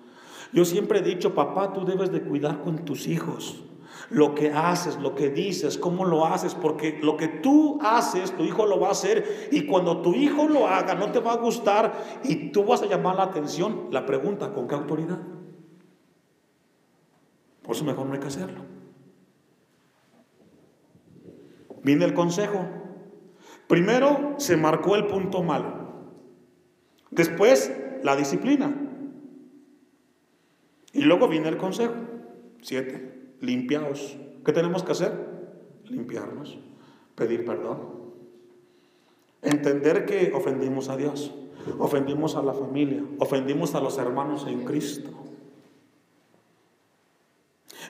Yo 0.53 0.65
siempre 0.65 0.99
he 0.99 1.03
dicho, 1.03 1.35
papá, 1.35 1.73
tú 1.73 1.85
debes 1.85 2.13
de 2.13 2.23
cuidar 2.23 2.63
con 2.63 2.85
tus 2.85 3.07
hijos. 3.07 3.63
Lo 4.11 4.35
que 4.35 4.53
haces, 4.53 4.99
lo 4.99 5.15
que 5.15 5.31
dices, 5.31 5.79
cómo 5.79 6.05
lo 6.05 6.27
haces, 6.27 6.55
porque 6.55 6.99
lo 7.01 7.17
que 7.17 7.29
tú 7.29 7.79
haces, 7.81 8.37
tu 8.37 8.43
hijo 8.43 8.67
lo 8.67 8.81
va 8.81 8.89
a 8.89 8.93
hacer 8.93 9.49
y 9.53 9.67
cuando 9.67 10.03
tu 10.03 10.15
hijo 10.15 10.49
lo 10.49 10.67
haga 10.67 10.95
no 10.95 11.13
te 11.13 11.21
va 11.21 11.33
a 11.33 11.37
gustar 11.37 12.21
y 12.25 12.51
tú 12.51 12.65
vas 12.65 12.83
a 12.83 12.87
llamar 12.87 13.17
la 13.17 13.25
atención. 13.25 13.89
La 13.91 14.05
pregunta, 14.05 14.53
¿con 14.53 14.67
qué 14.67 14.75
autoridad? 14.75 15.21
Por 17.63 17.77
eso 17.77 17.85
mejor 17.85 18.07
no 18.07 18.15
hay 18.15 18.21
que 18.21 18.27
hacerlo. 18.27 18.65
Viene 21.83 22.05
el 22.05 22.15
consejo. 22.15 22.67
Primero 23.69 24.35
se 24.39 24.57
marcó 24.57 24.97
el 24.97 25.07
punto 25.07 25.43
malo. 25.43 25.81
Después 27.11 27.73
la 28.03 28.17
disciplina. 28.17 28.75
Y 30.93 31.03
luego 31.03 31.29
viene 31.29 31.49
el 31.49 31.57
consejo. 31.57 31.95
Siete, 32.61 33.20
limpiaos. 33.41 34.17
¿Qué 34.45 34.53
tenemos 34.53 34.83
que 34.83 34.93
hacer? 34.93 35.13
Limpiarnos, 35.89 36.59
pedir 37.15 37.45
perdón. 37.45 38.01
Entender 39.43 40.05
que 40.07 40.33
ofendimos 40.35 40.89
a 40.89 40.97
Dios, 40.97 41.33
ofendimos 41.79 42.37
a 42.37 42.43
la 42.43 42.53
familia, 42.53 43.03
ofendimos 43.19 43.75
a 43.75 43.81
los 43.81 43.99
hermanos 43.99 44.47
en 44.47 44.65
Cristo. 44.65 45.11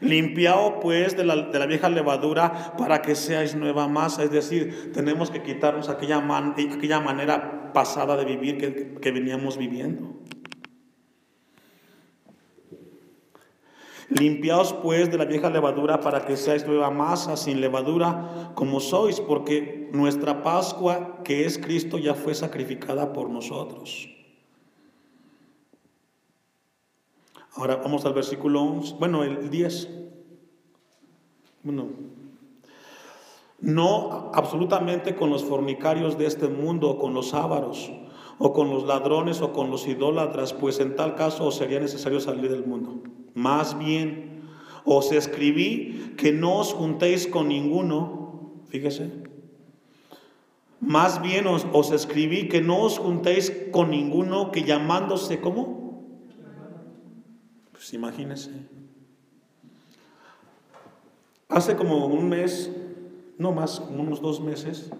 Limpiado 0.00 0.80
pues 0.80 1.16
de 1.16 1.24
la, 1.24 1.66
vieja 1.66 1.90
levadura 1.90 2.74
para 2.78 3.02
que 3.02 3.14
seáis 3.14 3.54
nueva 3.54 3.86
masa. 3.86 4.22
Es 4.24 4.30
decir, 4.30 4.92
tenemos 4.94 5.30
que 5.30 5.42
quitarnos 5.42 5.88
aquella, 5.88 6.18
aquella 6.18 7.00
manera 7.00 7.72
pasada 7.74 8.16
de 8.16 8.24
vivir 8.24 8.56
que, 8.56 8.94
que 8.94 9.12
veníamos 9.12 9.58
viviendo. 9.58 10.19
Limpiaos 14.10 14.72
pues 14.72 15.08
de 15.10 15.18
la 15.18 15.24
vieja 15.24 15.50
levadura 15.50 16.00
para 16.00 16.24
que 16.26 16.36
seáis 16.36 16.66
nueva 16.66 16.90
masa 16.90 17.36
sin 17.36 17.60
levadura 17.60 18.50
como 18.56 18.80
sois, 18.80 19.20
porque 19.20 19.88
nuestra 19.92 20.42
Pascua, 20.42 21.22
que 21.22 21.46
es 21.46 21.58
Cristo, 21.58 21.96
ya 21.96 22.14
fue 22.14 22.34
sacrificada 22.34 23.12
por 23.12 23.30
nosotros. 23.30 24.08
Ahora 27.54 27.76
vamos 27.76 28.04
al 28.04 28.12
versículo 28.12 28.62
11, 28.62 28.96
bueno, 28.98 29.22
el 29.22 29.48
10. 29.48 29.88
Bueno, 31.62 31.88
no 33.60 34.32
absolutamente 34.34 35.14
con 35.14 35.30
los 35.30 35.44
fornicarios 35.44 36.18
de 36.18 36.26
este 36.26 36.48
mundo, 36.48 36.90
o 36.90 36.98
con 36.98 37.14
los 37.14 37.32
ávaros, 37.32 37.92
o 38.38 38.52
con 38.52 38.70
los 38.70 38.84
ladrones, 38.86 39.40
o 39.40 39.52
con 39.52 39.70
los 39.70 39.86
idólatras, 39.86 40.52
pues 40.52 40.80
en 40.80 40.96
tal 40.96 41.14
caso 41.14 41.50
sería 41.52 41.78
necesario 41.78 42.18
salir 42.18 42.50
del 42.50 42.66
mundo. 42.66 43.02
Más 43.34 43.78
bien, 43.78 44.42
os 44.84 45.12
escribí 45.12 46.14
que 46.16 46.32
no 46.32 46.58
os 46.58 46.72
juntéis 46.72 47.26
con 47.26 47.48
ninguno, 47.48 48.52
fíjese, 48.68 49.10
más 50.80 51.20
bien 51.20 51.46
os, 51.46 51.66
os 51.72 51.90
escribí 51.92 52.48
que 52.48 52.62
no 52.62 52.82
os 52.82 52.98
juntéis 52.98 53.52
con 53.70 53.90
ninguno 53.90 54.50
que 54.50 54.64
llamándose, 54.64 55.40
¿cómo? 55.40 56.04
Pues 57.72 57.92
imagínese. 57.92 58.50
Hace 61.48 61.76
como 61.76 62.06
un 62.06 62.28
mes, 62.28 62.70
no 63.36 63.52
más, 63.52 63.80
unos 63.80 64.22
dos 64.22 64.40
meses, 64.40 64.90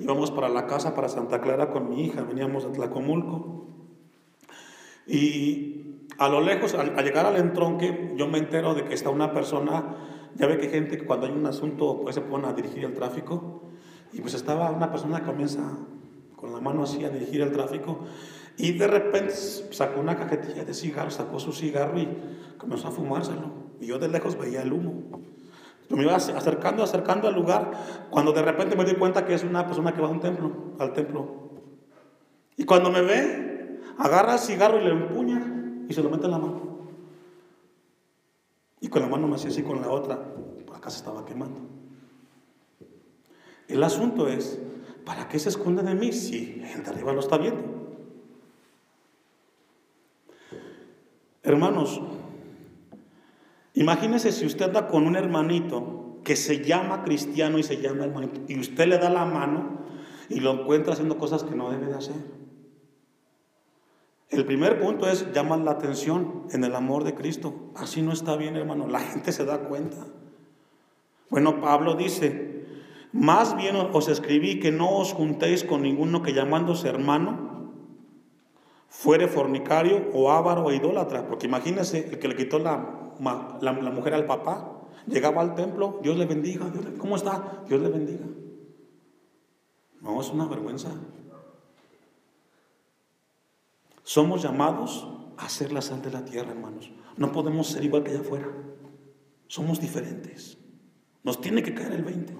íbamos 0.00 0.30
para 0.30 0.48
la 0.48 0.66
casa, 0.66 0.94
para 0.94 1.08
Santa 1.08 1.40
Clara 1.40 1.70
con 1.70 1.88
mi 1.88 2.04
hija, 2.04 2.22
veníamos 2.22 2.64
de 2.64 2.70
Tlacomulco. 2.70 3.66
Y 5.06 5.81
a 6.22 6.28
lo 6.28 6.40
lejos, 6.40 6.74
al, 6.74 6.94
llegar 7.02 7.26
al 7.26 7.36
entronque, 7.36 8.14
yo 8.16 8.28
me 8.28 8.38
entero 8.38 8.74
de 8.74 8.84
que 8.84 8.94
está 8.94 9.10
una 9.10 9.32
persona, 9.32 9.96
ya 10.36 10.46
ve 10.46 10.56
que 10.56 10.68
gente 10.68 10.96
que 10.96 11.04
cuando 11.04 11.26
hay 11.26 11.32
un 11.32 11.44
asunto 11.46 12.00
pues 12.00 12.14
se 12.14 12.20
pone 12.20 12.46
a 12.46 12.52
dirigir 12.52 12.84
el 12.84 12.94
tráfico, 12.94 13.62
y 14.12 14.20
pues 14.20 14.34
estaba 14.34 14.70
una 14.70 14.92
persona 14.92 15.18
que 15.18 15.26
comienza 15.26 15.62
con 16.36 16.52
la 16.52 16.60
mano 16.60 16.84
así 16.84 17.04
a 17.04 17.10
dirigir 17.10 17.40
el 17.40 17.50
tráfico, 17.50 17.98
y 18.56 18.70
de 18.78 18.86
repente 18.86 19.32
sacó 19.32 20.00
una 20.00 20.14
cajetilla 20.14 20.64
de 20.64 20.72
cigarros, 20.74 21.14
sacó 21.14 21.40
su 21.40 21.52
cigarro 21.52 21.98
y 21.98 22.08
comenzó 22.56 22.88
a 22.88 22.90
fumárselo. 22.92 23.50
Y 23.80 23.86
yo 23.86 23.98
de 23.98 24.06
lejos 24.06 24.38
veía 24.38 24.62
el 24.62 24.72
humo. 24.72 25.02
Yo 25.88 25.96
me 25.96 26.04
iba 26.04 26.14
acercando, 26.14 26.84
acercando 26.84 27.26
al 27.26 27.34
lugar, 27.34 27.72
cuando 28.10 28.32
de 28.32 28.42
repente 28.42 28.76
me 28.76 28.84
di 28.84 28.94
cuenta 28.94 29.24
que 29.24 29.34
es 29.34 29.42
una 29.42 29.66
persona 29.66 29.92
que 29.92 30.00
va 30.00 30.06
a 30.06 30.10
un 30.10 30.20
templo, 30.20 30.52
al 30.78 30.92
templo. 30.92 31.50
Y 32.56 32.64
cuando 32.64 32.90
me 32.90 33.00
ve, 33.00 33.80
agarra 33.98 34.34
el 34.34 34.38
cigarro 34.38 34.80
y 34.80 34.84
le 34.84 34.90
empuña 34.90 35.41
y 35.92 35.94
se 35.94 36.02
lo 36.02 36.08
mete 36.08 36.24
en 36.24 36.30
la 36.30 36.38
mano. 36.38 36.60
Y 38.80 38.88
con 38.88 39.02
la 39.02 39.08
mano 39.08 39.28
me 39.28 39.36
hacía 39.36 39.50
así 39.50 39.62
con 39.62 39.80
la 39.80 39.90
otra, 39.90 40.26
acá 40.74 40.90
se 40.90 40.96
estaba 40.96 41.24
quemando. 41.24 41.60
El 43.68 43.82
asunto 43.84 44.26
es, 44.26 44.58
¿para 45.04 45.28
qué 45.28 45.38
se 45.38 45.50
esconde 45.50 45.82
de 45.82 45.94
mí 45.94 46.12
si 46.12 46.62
gente 46.64 46.90
arriba 46.90 47.12
lo 47.12 47.20
está 47.20 47.36
viendo? 47.36 47.62
Hermanos, 51.42 52.00
imagínese 53.74 54.32
si 54.32 54.46
usted 54.46 54.66
anda 54.66 54.88
con 54.88 55.06
un 55.06 55.16
hermanito 55.16 56.18
que 56.24 56.36
se 56.36 56.64
llama 56.64 57.04
cristiano 57.04 57.58
y 57.58 57.62
se 57.62 57.82
llama 57.82 58.04
hermanito, 58.04 58.40
y 58.48 58.58
usted 58.58 58.86
le 58.86 58.98
da 58.98 59.10
la 59.10 59.26
mano 59.26 59.78
y 60.30 60.40
lo 60.40 60.52
encuentra 60.52 60.94
haciendo 60.94 61.18
cosas 61.18 61.44
que 61.44 61.54
no 61.54 61.70
debe 61.70 61.86
de 61.86 61.94
hacer. 61.94 62.41
El 64.32 64.46
primer 64.46 64.80
punto 64.80 65.06
es 65.06 65.30
llamar 65.34 65.58
la 65.58 65.72
atención 65.72 66.44
en 66.52 66.64
el 66.64 66.74
amor 66.74 67.04
de 67.04 67.14
Cristo. 67.14 67.54
Así 67.74 68.00
no 68.00 68.12
está 68.12 68.34
bien, 68.34 68.56
hermano. 68.56 68.86
La 68.86 69.00
gente 69.00 69.30
se 69.30 69.44
da 69.44 69.58
cuenta. 69.68 70.06
Bueno, 71.28 71.60
Pablo 71.60 71.96
dice, 71.96 72.64
más 73.12 73.54
bien 73.56 73.76
os 73.76 74.08
escribí 74.08 74.58
que 74.58 74.72
no 74.72 74.88
os 74.96 75.12
juntéis 75.12 75.64
con 75.64 75.82
ninguno 75.82 76.22
que 76.22 76.32
llamándose 76.32 76.88
hermano 76.88 77.72
fuere 78.88 79.28
fornicario 79.28 80.08
o 80.14 80.30
ávaro 80.30 80.64
o 80.64 80.72
idólatra. 80.72 81.28
Porque 81.28 81.46
imagínese 81.46 82.08
el 82.08 82.18
que 82.18 82.28
le 82.28 82.34
quitó 82.34 82.58
la, 82.58 83.12
la, 83.60 83.72
mujer 83.72 84.14
al 84.14 84.24
papá, 84.24 84.80
llegaba 85.06 85.42
al 85.42 85.54
templo, 85.54 86.00
Dios 86.02 86.16
le 86.16 86.24
bendiga, 86.24 86.72
¿cómo 86.96 87.16
está? 87.16 87.64
Dios 87.68 87.82
le 87.82 87.90
bendiga. 87.90 88.24
No, 90.00 90.22
es 90.22 90.30
una 90.30 90.46
vergüenza. 90.46 90.88
Somos 94.02 94.42
llamados 94.42 95.06
a 95.36 95.48
ser 95.48 95.72
la 95.72 95.82
sal 95.82 96.02
de 96.02 96.10
la 96.10 96.24
tierra, 96.24 96.50
hermanos. 96.50 96.90
No 97.16 97.32
podemos 97.32 97.68
ser 97.68 97.84
igual 97.84 98.02
que 98.02 98.10
allá 98.10 98.20
afuera. 98.20 98.48
Somos 99.46 99.80
diferentes. 99.80 100.58
Nos 101.22 101.40
tiene 101.40 101.62
que 101.62 101.74
caer 101.74 101.92
el 101.92 102.02
20. 102.02 102.36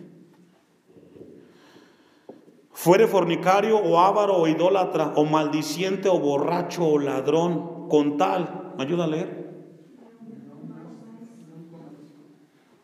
Fuere 2.72 3.06
fornicario 3.06 3.78
o 3.78 4.00
ávaro 4.00 4.36
o 4.36 4.48
idólatra 4.48 5.12
o 5.16 5.24
maldiciente 5.24 6.08
o 6.08 6.18
borracho 6.18 6.84
o 6.84 6.98
ladrón, 6.98 7.88
con 7.88 8.16
tal, 8.16 8.72
¿me 8.76 8.84
ayuda 8.84 9.04
a 9.04 9.06
leer? 9.06 9.42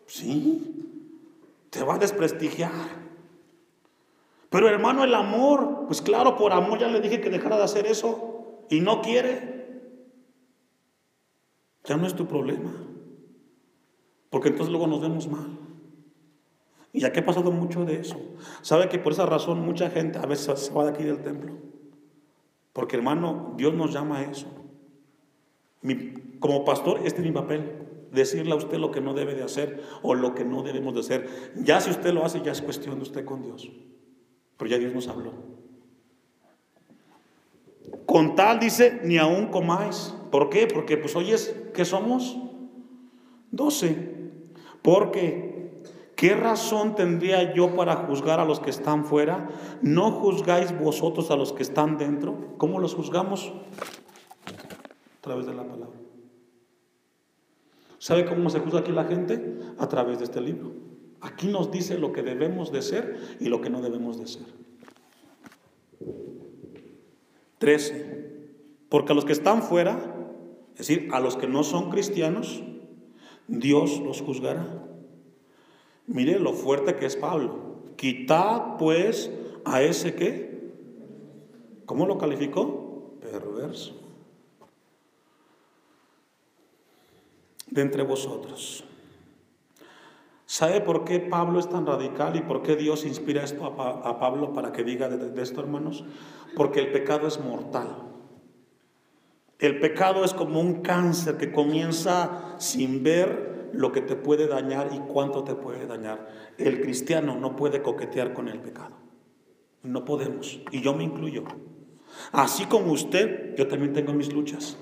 Sí, 0.07 0.95
te 1.71 1.83
va 1.83 1.95
a 1.95 1.99
desprestigiar. 1.99 2.71
Pero 4.51 4.69
hermano, 4.69 5.05
el 5.05 5.15
amor, 5.15 5.85
pues 5.87 6.01
claro, 6.01 6.37
por 6.37 6.53
amor 6.53 6.79
ya 6.79 6.89
le 6.89 7.01
dije 7.01 7.21
que 7.21 7.31
dejara 7.31 7.57
de 7.57 7.65
hacer 7.65 7.87
eso 7.87 8.38
y 8.71 8.81
no 8.81 9.01
quiere, 9.01 9.83
ya 11.85 11.97
no 11.97 12.07
es 12.07 12.15
tu 12.15 12.27
problema. 12.27 12.73
Porque 14.31 14.49
entonces 14.49 14.71
luego 14.71 14.87
nos 14.87 15.01
vemos 15.01 15.27
mal. 15.29 15.59
Y 16.93 17.01
ya 17.01 17.13
que 17.13 17.21
ha 17.21 17.27
pasado 17.27 17.51
mucho 17.51 17.85
de 17.85 18.01
eso. 18.01 18.21
¿Sabe 18.63 18.89
que 18.89 18.99
por 18.99 19.13
esa 19.13 19.27
razón 19.27 19.61
mucha 19.61 19.91
gente 19.91 20.19
a 20.19 20.27
veces 20.27 20.59
se 20.61 20.73
va 20.73 20.85
de 20.85 20.91
aquí 20.91 21.03
del 21.03 21.23
templo? 21.23 21.57
Porque 22.73 22.97
hermano, 22.97 23.55
Dios 23.57 23.75
nos 23.75 23.93
llama 23.93 24.19
a 24.19 24.23
eso. 24.23 24.47
como 26.41 26.65
pastor, 26.65 27.01
este 27.05 27.21
es 27.21 27.27
mi 27.27 27.33
papel. 27.33 27.87
Decirle 28.13 28.53
a 28.53 28.57
usted 28.57 28.79
lo 28.79 28.91
que 28.91 29.01
no 29.01 29.13
debe 29.13 29.35
de 29.35 29.43
hacer 29.43 29.83
o 30.03 30.15
lo 30.15 30.35
que 30.35 30.45
no 30.45 30.63
debemos 30.63 30.95
de 30.95 31.01
hacer. 31.01 31.29
Ya 31.57 31.81
si 31.81 31.91
usted 31.91 32.13
lo 32.13 32.25
hace, 32.25 32.41
ya 32.43 32.53
es 32.53 32.63
cuestión 32.63 32.97
de 32.97 33.03
usted 33.03 33.25
con 33.25 33.43
Dios. 33.43 33.71
Pero 34.57 34.71
ya 34.71 34.79
Dios 34.79 34.95
nos 34.95 35.09
habló. 35.09 35.58
Con 38.07 38.35
tal 38.35 38.59
dice, 38.59 39.01
ni 39.05 39.19
aún 39.19 39.47
comáis. 39.47 40.15
¿Por 40.31 40.51
qué? 40.51 40.67
Porque 40.67 40.97
pues 40.97 41.15
hoy 41.17 41.33
es, 41.33 41.55
¿qué 41.75 41.85
somos? 41.85 42.37
Doce. 43.51 44.31
Porque, 44.83 45.83
¿qué 46.17 46.35
razón 46.35 46.95
tendría 46.95 47.55
yo 47.55 47.75
para 47.75 47.97
juzgar 47.97 48.41
a 48.41 48.45
los 48.45 48.61
que 48.61 48.71
están 48.71 49.05
fuera? 49.05 49.49
¿No 49.83 50.11
juzgáis 50.11 50.79
vosotros 50.79 51.31
a 51.31 51.37
los 51.37 51.53
que 51.53 51.63
están 51.63 51.99
dentro? 51.99 52.55
¿Cómo 52.59 52.79
los 52.79 52.95
juzgamos? 52.95 53.53
A 54.47 55.21
través 55.21 55.47
de 55.47 55.55
la 55.55 55.65
palabra. 55.65 55.99
¿Sabe 57.99 58.25
cómo 58.25 58.49
se 58.49 58.61
juzga 58.61 58.81
aquí 58.81 58.93
la 58.93 59.05
gente? 59.05 59.59
A 59.79 59.89
través 59.89 60.19
de 60.19 60.25
este 60.25 60.41
libro. 60.41 60.73
Aquí 61.21 61.49
nos 61.49 61.71
dice 61.71 61.99
lo 61.99 62.13
que 62.13 62.23
debemos 62.23 62.71
de 62.71 62.83
ser 62.83 63.37
y 63.41 63.49
lo 63.49 63.61
que 63.61 63.71
no 63.71 63.83
debemos 63.83 64.19
de 64.19 64.27
ser. 64.29 64.47
13. 67.59 68.19
Porque 68.89 69.13
a 69.13 69.15
los 69.15 69.25
que 69.25 69.33
están 69.33 69.63
fuera, 69.63 69.99
es 70.73 70.87
decir, 70.87 71.09
a 71.13 71.21
los 71.21 71.37
que 71.37 71.47
no 71.47 71.63
son 71.63 71.91
cristianos, 71.91 72.63
Dios 73.47 74.01
los 74.01 74.23
juzgará. 74.23 74.67
Mire 76.07 76.39
lo 76.39 76.53
fuerte 76.53 76.97
que 76.97 77.07
es 77.07 77.17
Pablo. 77.17 77.93
Quitad 77.97 78.77
pues 78.79 79.31
a 79.65 79.83
ese 79.83 80.15
que, 80.15 80.73
¿cómo 81.85 82.07
lo 82.07 82.17
calificó? 82.17 83.15
Perverso. 83.21 83.95
De 87.67 87.83
entre 87.83 88.03
vosotros. 88.03 88.85
¿Sabe 90.51 90.81
por 90.81 91.05
qué 91.05 91.21
Pablo 91.21 91.61
es 91.61 91.69
tan 91.69 91.85
radical 91.85 92.35
y 92.35 92.41
por 92.41 92.63
qué 92.63 92.75
Dios 92.75 93.05
inspira 93.05 93.45
esto 93.45 93.67
a, 93.67 94.19
Pablo 94.19 94.55
para 94.55 94.73
que 94.73 94.83
diga 94.83 95.07
de 95.07 95.43
esto, 95.43 95.61
hermanos? 95.61 96.07
Porque 96.57 96.81
el 96.81 96.91
pecado 96.91 97.29
es 97.29 97.39
mortal. 97.39 97.87
El 99.59 99.79
pecado 99.79 100.25
es 100.25 100.33
como 100.33 100.59
un 100.59 100.81
cáncer 100.81 101.37
que 101.37 101.53
comienza 101.53 102.55
sin 102.57 103.03
ver 103.03 103.69
lo 103.75 103.93
que 103.93 104.01
te 104.01 104.17
puede 104.17 104.47
dañar 104.47 104.89
y 104.95 105.01
cuánto 105.01 105.45
te 105.45 105.55
puede 105.55 105.87
dañar. 105.87 106.27
El 106.57 106.81
cristiano 106.81 107.37
no 107.39 107.55
puede 107.55 107.83
coquetear 107.83 108.33
con 108.33 108.49
el 108.49 108.59
pecado. 108.59 108.97
No 109.83 110.07
podemos. 110.07 110.61
Y 110.73 110.81
yo 110.81 110.95
me 110.95 111.05
incluyo. 111.05 111.45
Así 112.33 112.65
como 112.65 112.93
usted, 112.93 113.55
yo 113.55 113.69
también 113.69 113.93
tengo 113.93 114.15
mis 114.15 114.33
luchas. 114.33 114.79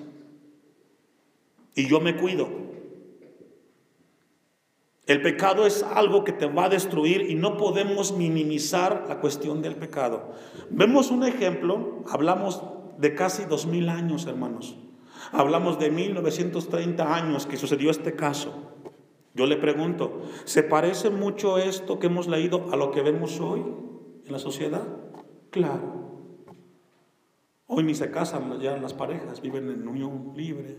Y 1.75 1.89
yo 1.89 1.99
me 1.99 2.17
cuido. 2.17 2.76
El 5.07 5.23
pecado 5.23 5.66
es 5.66 5.85
algo 5.85 6.25
que 6.25 6.33
te 6.33 6.47
va 6.47 6.64
a 6.64 6.69
destruir 6.69 7.31
y 7.31 7.37
no 7.37 7.57
podemos 7.57 8.12
minimizar 8.12 9.07
la 9.09 9.21
cuestión 9.21 9.62
del 9.62 9.77
pecado. 9.77 10.33
Vemos 10.69 11.12
un 11.12 11.23
ejemplo, 11.23 12.03
hablamos 12.11 12.61
de 12.99 13.14
casi 13.14 13.45
dos 13.45 13.66
mil 13.66 13.88
años, 13.88 14.27
hermanos. 14.27 14.77
Hablamos 15.31 15.79
de 15.79 15.90
1930 15.90 17.14
años 17.14 17.47
que 17.47 17.57
sucedió 17.57 17.90
este 17.90 18.16
caso. 18.16 18.53
Yo 19.35 19.47
le 19.47 19.57
pregunto, 19.57 20.23
¿se 20.45 20.64
parece 20.64 21.11
mucho 21.11 21.59
esto 21.59 22.01
que 22.01 22.09
hemos 22.09 22.27
leído 22.27 22.73
a 22.73 22.77
lo 22.77 22.90
que 22.90 23.03
vemos 23.03 23.38
hoy 23.38 23.64
en 24.25 24.33
la 24.33 24.40
sociedad? 24.40 24.88
Claro. 25.51 26.07
Hoy 27.69 27.85
ni 27.85 27.95
se 27.95 28.11
casan 28.11 28.59
ya 28.61 28.77
las 28.77 28.95
parejas, 28.95 29.40
viven 29.40 29.71
en 29.71 29.87
unión 29.87 30.33
libre. 30.35 30.79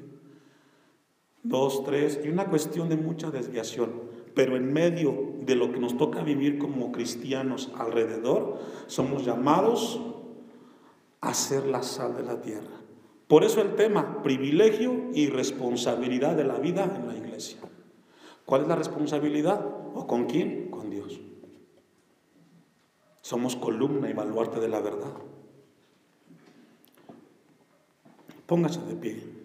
Dos, 1.44 1.84
tres, 1.86 2.20
y 2.26 2.30
una 2.30 2.46
cuestión 2.46 2.90
de 2.90 2.98
mucha 2.98 3.32
desviación. 3.32 4.17
Pero 4.38 4.56
en 4.56 4.72
medio 4.72 5.34
de 5.42 5.56
lo 5.56 5.72
que 5.72 5.80
nos 5.80 5.98
toca 5.98 6.22
vivir 6.22 6.60
como 6.60 6.92
cristianos 6.92 7.72
alrededor, 7.76 8.60
somos 8.86 9.26
llamados 9.26 10.00
hacer 11.22 11.66
la 11.66 11.82
sal 11.82 12.16
de 12.16 12.22
la 12.22 12.40
tierra. 12.40 12.78
Por 13.28 13.44
eso 13.44 13.62
el 13.62 13.74
tema, 13.74 14.22
privilegio 14.22 15.10
y 15.12 15.26
responsabilidad 15.30 16.36
de 16.36 16.44
la 16.44 16.60
vida 16.60 16.84
en 16.84 17.08
la 17.08 17.16
iglesia. 17.16 17.58
¿Cuál 18.46 18.62
es 18.62 18.68
la 18.68 18.76
responsabilidad? 18.76 19.60
¿O 19.96 20.06
con 20.06 20.28
quién? 20.28 20.70
Con 20.70 20.92
Dios. 20.92 21.20
Somos 23.22 23.56
columna 23.56 24.08
y 24.08 24.14
baluarte 24.14 24.60
de 24.60 24.70
la 24.70 24.82
verdad. 24.82 25.14
Póngase 28.46 28.82
de 28.82 28.94
pie. 28.94 29.37